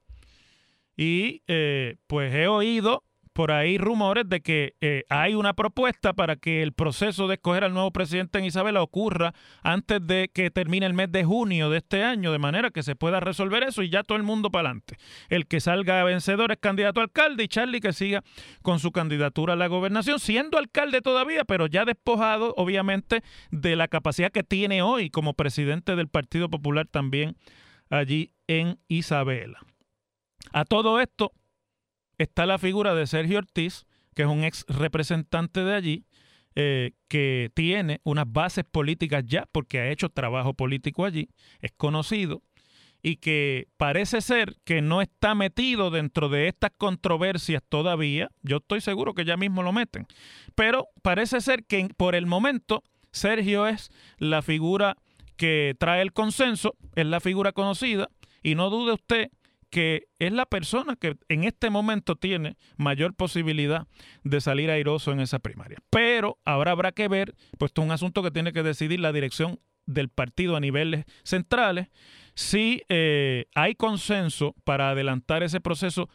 Y 0.96 1.42
eh, 1.48 1.96
pues 2.06 2.32
he 2.36 2.48
oído 2.48 3.04
por 3.38 3.52
ahí 3.52 3.78
rumores 3.78 4.28
de 4.28 4.42
que 4.42 4.74
eh, 4.82 5.04
hay 5.10 5.36
una 5.36 5.54
propuesta 5.54 6.14
para 6.14 6.38
que 6.38 6.64
el 6.64 6.74
proceso 6.74 7.28
de 7.28 7.36
escoger 7.36 7.64
al 7.64 7.72
nuevo 7.72 7.92
presidente 7.92 8.40
en 8.40 8.46
Isabela 8.46 8.82
ocurra 8.82 9.36
antes 9.62 10.00
de 10.08 10.32
que 10.34 10.50
termine 10.50 10.88
el 10.88 10.96
mes 10.96 11.12
de 11.12 11.24
junio 11.24 11.70
de 11.70 11.78
este 11.78 12.04
año, 12.04 12.32
de 12.32 12.40
manera 12.40 12.72
que 12.72 12.82
se 12.82 12.96
pueda 12.96 13.20
resolver 13.20 13.62
eso 13.62 13.84
y 13.84 13.92
ya 13.92 14.02
todo 14.02 14.18
el 14.18 14.24
mundo 14.24 14.50
para 14.50 14.70
adelante. 14.70 14.98
El 15.30 15.46
que 15.46 15.60
salga 15.60 16.04
vencedor 16.04 16.52
es 16.52 16.58
candidato 16.58 17.00
a 17.00 17.04
alcalde 17.04 17.44
y 17.44 17.48
Charlie 17.48 17.80
que 17.80 17.94
siga 17.94 18.24
con 18.64 18.80
su 18.80 18.92
candidatura 18.92 19.54
a 19.54 19.56
la 19.56 19.68
gobernación, 19.68 20.20
siendo 20.20 20.58
alcalde 20.58 21.04
todavía, 21.04 21.46
pero 21.46 21.68
ya 21.68 21.86
despojado 21.86 22.56
obviamente 22.58 23.22
de 23.52 23.76
la 23.76 23.88
capacidad 23.88 24.32
que 24.32 24.42
tiene 24.42 24.82
hoy 24.82 25.12
como 25.12 25.36
presidente 25.36 25.96
del 25.96 26.08
Partido 26.08 26.50
Popular 26.50 26.88
también 26.88 27.38
allí 27.92 28.32
en 28.48 28.80
Isabela. 28.88 29.60
A 30.54 30.66
todo 30.66 31.00
esto, 31.00 31.34
está 32.18 32.46
la 32.46 32.58
figura 32.58 32.96
de 32.96 33.08
Sergio 33.08 33.38
Ortiz, 33.40 33.86
que 34.16 34.24
es 34.24 34.28
un 34.28 34.44
ex 34.44 34.66
representante 34.68 35.64
de 35.64 35.76
allí, 35.76 36.06
eh, 36.56 36.94
que 37.08 37.52
tiene 37.54 38.02
unas 38.04 38.26
bases 38.28 38.66
políticas 38.66 39.24
ya, 39.26 39.48
porque 39.52 39.80
ha 39.80 39.92
hecho 39.92 40.10
trabajo 40.10 40.54
político 40.54 41.06
allí, 41.06 41.30
es 41.62 41.72
conocido, 41.78 42.42
y 43.04 43.18
que 43.18 43.68
parece 43.78 44.22
ser 44.22 44.56
que 44.64 44.82
no 44.82 45.02
está 45.02 45.36
metido 45.36 45.92
dentro 45.92 46.30
de 46.30 46.48
estas 46.48 46.72
controversias 46.76 47.62
todavía. 47.70 48.30
Yo 48.42 48.58
estoy 48.58 48.82
seguro 48.82 49.14
que 49.14 49.24
ya 49.24 49.38
mismo 49.38 49.62
lo 49.62 49.72
meten. 49.72 50.08
Pero 50.56 50.88
parece 51.04 51.42
ser 51.42 51.64
que 51.66 51.88
por 51.96 52.16
el 52.16 52.26
momento 52.26 52.84
Sergio 53.12 53.68
es 53.68 53.92
la 54.18 54.42
figura 54.42 54.98
que 55.38 55.76
trae 55.78 56.02
el 56.02 56.12
consenso, 56.12 56.76
es 56.96 57.06
la 57.06 57.20
figura 57.20 57.52
conocida, 57.52 58.10
y 58.42 58.56
no 58.56 58.70
dude 58.70 58.94
usted 58.94 59.30
que 59.70 60.08
es 60.20 60.32
la 60.32 60.46
persona 60.46 60.96
que 60.96 61.18
en 61.30 61.44
este 61.44 61.70
momento 61.70 62.16
tiene 62.16 62.58
mayor 62.78 63.14
posibilidad 63.14 63.88
de 64.24 64.42
salir 64.42 64.70
airoso 64.72 65.12
en 65.12 65.20
esa 65.20 65.40
primaria. 65.40 65.78
Pero 65.90 66.40
ahora 66.46 66.72
habrá 66.72 66.92
que 66.92 67.08
ver, 67.08 67.36
pues 67.58 67.70
esto 67.70 67.82
es 67.82 67.86
un 67.86 67.92
asunto 67.92 68.24
que 68.24 68.32
tiene 68.32 68.54
que 68.54 68.64
decidir 68.64 69.00
la 69.00 69.12
dirección 69.12 69.60
del 69.86 70.10
partido 70.10 70.56
a 70.56 70.60
niveles 70.60 71.06
centrales, 71.24 71.88
si 72.36 72.84
eh, 72.90 73.46
hay 73.56 73.76
consenso 73.76 74.54
para 74.64 74.90
adelantar 74.90 75.44
ese 75.44 75.60
proceso 75.60 76.10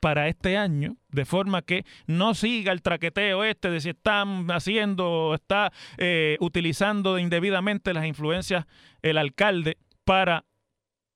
para 0.00 0.28
este 0.28 0.56
año, 0.56 0.96
de 1.10 1.26
forma 1.26 1.62
que 1.62 1.84
no 2.06 2.34
siga 2.34 2.72
el 2.72 2.80
traqueteo 2.80 3.44
este 3.44 3.70
de 3.70 3.80
si 3.80 3.90
están 3.90 4.50
haciendo, 4.50 5.34
está 5.34 5.72
eh, 5.98 6.38
utilizando 6.40 7.18
indebidamente 7.18 7.92
las 7.92 8.06
influencias 8.06 8.66
el 9.02 9.18
alcalde 9.18 9.76
para 10.04 10.46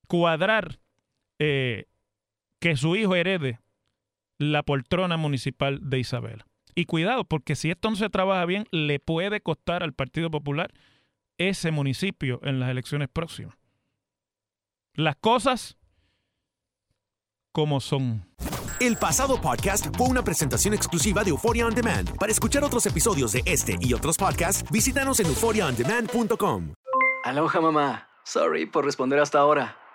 cuadrar 0.07 0.79
eh, 1.38 1.87
que 2.61 2.77
su 2.77 2.97
hijo 2.97 3.14
herede 3.14 3.61
la 4.38 4.62
poltrona 4.62 5.16
municipal 5.16 5.79
de 5.83 5.99
Isabela. 5.99 6.47
Y 6.75 6.87
cuidado, 6.87 7.25
porque 7.25 7.55
si 7.55 7.70
esto 7.70 7.90
no 7.90 7.97
se 7.97 8.11
trabaja 8.11 8.44
bien, 8.47 8.66
le 8.73 8.99
puede 8.99 9.40
costar 9.40 9.83
al 9.83 9.92
Partido 9.92 10.31
Popular 10.31 10.73
ese 11.38 11.70
municipio 11.70 12.40
en 12.42 12.59
las 12.61 12.70
elecciones 12.70 13.09
próximas. 13.09 13.57
Las 14.94 15.16
cosas 15.16 15.77
como 17.53 17.81
son. 17.81 18.27
El 18.81 18.97
pasado 18.97 19.40
podcast 19.40 19.97
fue 19.97 20.09
una 20.09 20.25
presentación 20.25 20.75
exclusiva 20.75 21.23
de 21.23 21.31
Euphoria 21.31 21.66
On 21.66 21.75
Demand. 21.75 22.16
Para 22.18 22.33
escuchar 22.33 22.64
otros 22.64 22.85
episodios 22.87 23.33
de 23.33 23.42
este 23.47 23.77
y 23.81 23.94
otros 23.94 24.16
podcasts, 24.16 24.68
visítanos 24.70 25.20
en 25.20 25.27
euphoriaondemand.com. 25.27 26.75
Aloha 27.25 27.61
mamá. 27.61 28.09
Sorry 28.25 28.66
por 28.66 28.85
responder 28.85 29.20
hasta 29.20 29.38
ahora. 29.38 29.84